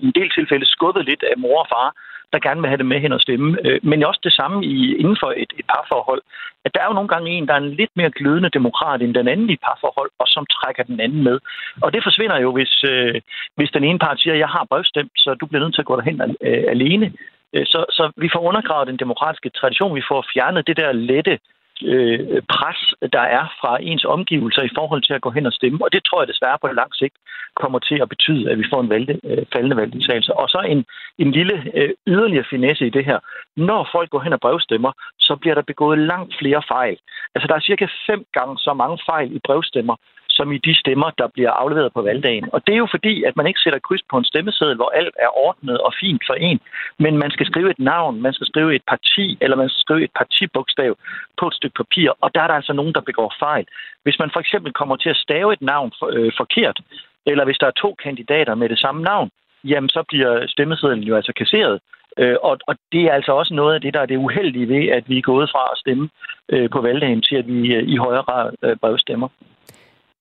[0.06, 1.90] en del tilfælde skubbet lidt af mor og far,
[2.32, 3.50] der gerne vil have det med hen og stemme.
[3.66, 6.22] Øh, men også det samme i, inden for et, et parforhold,
[6.64, 9.14] at der er jo nogle gange en, der er en lidt mere glødende demokrat end
[9.14, 11.38] den anden i et parforhold, og som trækker den anden med.
[11.82, 13.14] Og det forsvinder jo, hvis, øh,
[13.56, 15.96] hvis den ene part siger, jeg har brevstemt, så du bliver nødt til at gå
[15.96, 17.06] derhen øh, alene.
[17.52, 21.38] Øh, så, så vi får undergravet den demokratiske tradition, vi får fjernet det der lette
[21.84, 22.18] øh,
[22.56, 22.80] pres,
[23.16, 25.78] der er fra ens omgivelser i forhold til at gå hen og stemme.
[25.84, 27.16] Og det tror jeg desværre på lang sigt
[27.60, 30.32] kommer til at betyde, at vi får en valgte, øh, faldende valgdeltagelse.
[30.34, 30.84] Og så en,
[31.18, 33.18] en lille øh, yderligere finesse i det her.
[33.56, 36.96] Når folk går hen og brevstemmer, så bliver der begået langt flere fejl.
[37.34, 39.96] Altså der er cirka fem gange så mange fejl i brevstemmer,
[40.38, 42.46] som i de stemmer, der bliver afleveret på valgdagen.
[42.52, 45.14] Og det er jo fordi, at man ikke sætter kryds på en stemmeseddel, hvor alt
[45.26, 46.60] er ordnet og fint for en,
[46.98, 50.04] men man skal skrive et navn, man skal skrive et parti, eller man skal skrive
[50.04, 50.96] et partibogstav
[51.40, 53.66] på et stykke papir, og der er der altså nogen, der begår fejl.
[54.04, 56.80] Hvis man for eksempel kommer til at stave et navn for, øh, forkert,
[57.26, 59.30] eller hvis der er to kandidater med det samme navn,
[59.64, 61.80] jamen så bliver stemmesedlen jo altså kasseret.
[62.18, 64.84] Øh, og, og det er altså også noget af det, der er det uheldige ved,
[64.88, 66.08] at vi er gået fra at stemme
[66.48, 69.28] øh, på valgdagen til, at vi øh, i højere grad øh, brevstemmer.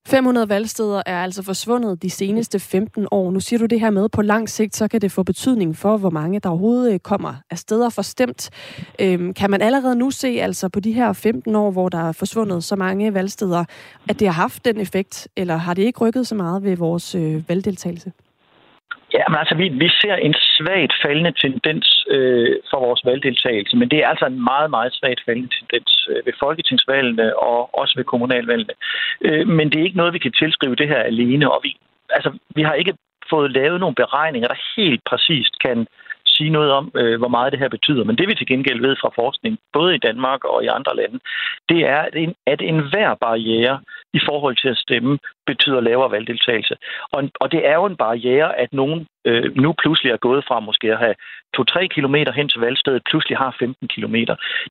[0.08, 3.32] 500 valgsteder er altså forsvundet de seneste 15 år.
[3.32, 5.98] Nu siger du det her med, på lang sigt, så kan det få betydning for,
[5.98, 8.50] hvor mange der overhovedet øh, kommer af steder for stemt.
[9.00, 12.12] Øhm, kan man allerede nu se, altså på de her 15 år, hvor der er
[12.12, 13.66] forsvundet så mange valgsteder,
[14.10, 17.16] at det har haft den effekt, eller har det ikke rykket så meget ved vores
[17.16, 18.12] øh, valgdeltagelse?
[19.14, 23.90] Ja, men altså, vi, vi ser en svagt faldende tendens øh, for vores valgdeltagelse, men
[23.90, 28.04] det er altså en meget, meget svagt faldende tendens øh, ved folketingsvalgene og også ved
[28.12, 28.74] kommunalvalgene.
[29.22, 31.72] Øh, men det er ikke noget, vi kan tilskrive det her alene, og vi,
[32.10, 32.94] altså, vi har ikke
[33.30, 35.88] fået lavet nogle beregninger, der helt præcist kan
[36.26, 38.04] sige noget om, øh, hvor meget det her betyder.
[38.04, 41.20] Men det vi til gengæld ved fra forskning, både i Danmark og i andre lande,
[41.70, 42.02] det er,
[42.48, 46.76] at enhver barriere, øh, i forhold til at stemme, betyder lavere valgdeltagelse.
[47.12, 50.60] Og, og det er jo en barriere, at nogen øh, nu pludselig er gået fra
[50.60, 51.16] måske at have
[51.72, 54.16] 2-3 km hen til valgstedet, pludselig har 15 km.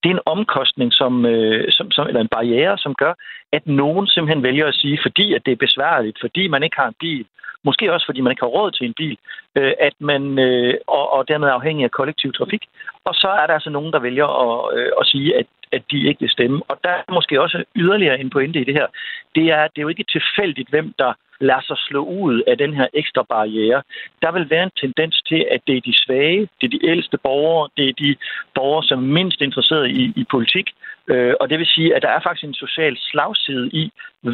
[0.00, 3.14] Det er en omkostning, som, øh, som, som, eller en barriere, som gør,
[3.52, 6.88] at nogen simpelthen vælger at sige, fordi at det er besværligt, fordi man ikke har
[6.88, 7.26] en bil,
[7.64, 9.16] måske også fordi man ikke har råd til en bil,
[9.58, 12.62] øh, at man, øh, og, og dermed er afhængig af kollektiv trafik.
[13.04, 15.98] Og så er der altså nogen, der vælger at, øh, at sige, at at de
[16.08, 16.62] ikke vil stemme.
[16.68, 18.86] Og der er måske også yderligere en pointe i det her.
[19.34, 22.58] Det er, at det er jo ikke tilfældigt, hvem der lader sig slå ud af
[22.58, 23.82] den her ekstra barriere.
[24.22, 27.18] Der vil være en tendens til, at det er de svage, det er de ældste
[27.22, 28.16] borgere, det er de
[28.54, 30.66] borgere, som er mindst interesseret i, i politik,
[31.12, 33.84] Øh, og det vil sige, at der er faktisk en social slagside i,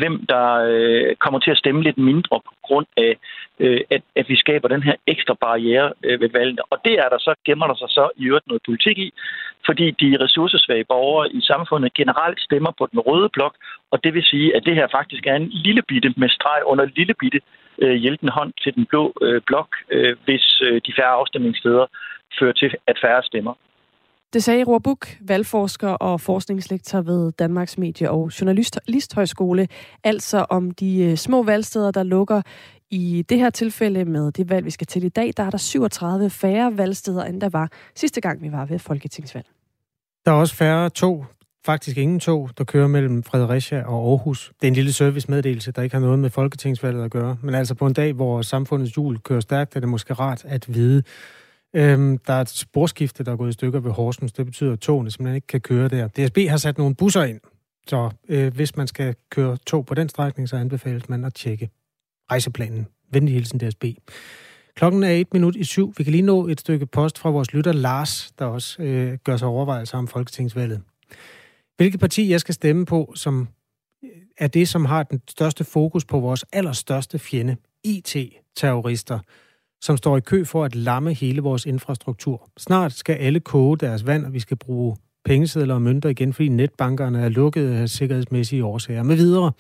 [0.01, 3.13] hvem der øh, kommer til at stemme lidt mindre på grund af,
[3.61, 6.63] øh, at, at vi skaber den her ekstra barriere øh, ved valgene.
[6.71, 9.13] Og det er der så, gemmer der sig så i øvrigt noget politik i,
[9.67, 13.55] fordi de ressourcesvage borgere i samfundet generelt stemmer på den røde blok,
[13.93, 16.85] og det vil sige, at det her faktisk er en lille bitte med streg under
[16.97, 17.41] lille bitte
[17.79, 19.05] øh, hjælpende hånd til den blå
[19.47, 19.69] blok,
[20.25, 21.87] hvis de færre afstemningssteder
[22.39, 23.55] fører til, at færre stemmer.
[24.33, 29.69] Det sagde Roar Buk, valgforsker og forskningslektor ved Danmarks Medie- og Journalisthøjskole,
[30.05, 32.43] altså om de øh, små valgsteder, der lukker.
[32.91, 35.59] I det her tilfælde med det valg, vi skal til i dag, der er der
[35.59, 39.47] 37 færre valgsteder, end der var sidste gang, vi var ved Folketingsvalg.
[40.25, 41.27] Der er også færre tog,
[41.67, 44.53] faktisk ingen tog, der kører mellem Fredericia og Aarhus.
[44.61, 47.37] Det er en lille servicemeddelelse, der ikke har noget med Folketingsvalget at gøre.
[47.43, 50.75] Men altså på en dag, hvor samfundets hjul kører stærkt, er det måske rart at
[50.75, 51.03] vide,
[51.77, 54.33] Øhm, der er et sporskifte, der er gået i stykker ved Horsens.
[54.33, 56.09] Det betyder, at togene simpelthen ikke kan køre der.
[56.09, 57.41] DSB har sat nogle busser ind,
[57.87, 61.71] så øh, hvis man skal køre tog på den strækning, så anbefales man at tjekke
[62.31, 62.87] rejseplanen.
[63.13, 63.85] Vendelig hilsen DSB.
[64.75, 65.95] Klokken er et minut i syv.
[65.97, 69.37] Vi kan lige nå et stykke post fra vores lytter Lars, der også øh, gør
[69.37, 70.81] sig overvejelser om folketingsvalget.
[71.77, 73.49] Hvilket parti jeg skal stemme på, som
[74.05, 79.19] øh, er det, som har den største fokus på vores allerstørste fjende, IT-terrorister
[79.81, 82.49] som står i kø for at lamme hele vores infrastruktur.
[82.57, 86.49] Snart skal alle koge deres vand, og vi skal bruge pengesedler og mønter igen, fordi
[86.49, 89.53] netbankerne er lukket af sikkerhedsmæssige årsager med videre.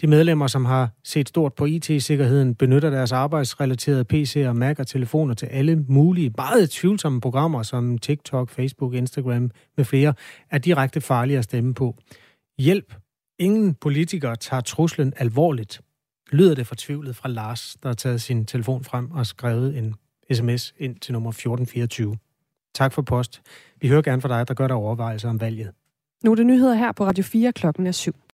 [0.00, 5.34] De medlemmer, som har set stort på IT-sikkerheden, benytter deres arbejdsrelaterede PC'er, Mac og telefoner
[5.34, 10.14] til alle mulige, meget tvivlsomme programmer som TikTok, Facebook, Instagram med flere,
[10.50, 11.94] er direkte farlige at stemme på.
[12.58, 12.94] Hjælp.
[13.38, 15.80] Ingen politikere tager truslen alvorligt
[16.32, 19.94] lyder det fortvivlet fra Lars, der har taget sin telefon frem og skrevet en
[20.32, 22.16] sms ind til nummer 1424.
[22.74, 23.42] Tak for post.
[23.80, 25.70] Vi hører gerne fra dig, der gør dig overvejelser om valget.
[26.24, 28.27] Nu er det nyheder her på Radio 4 klokken er 7.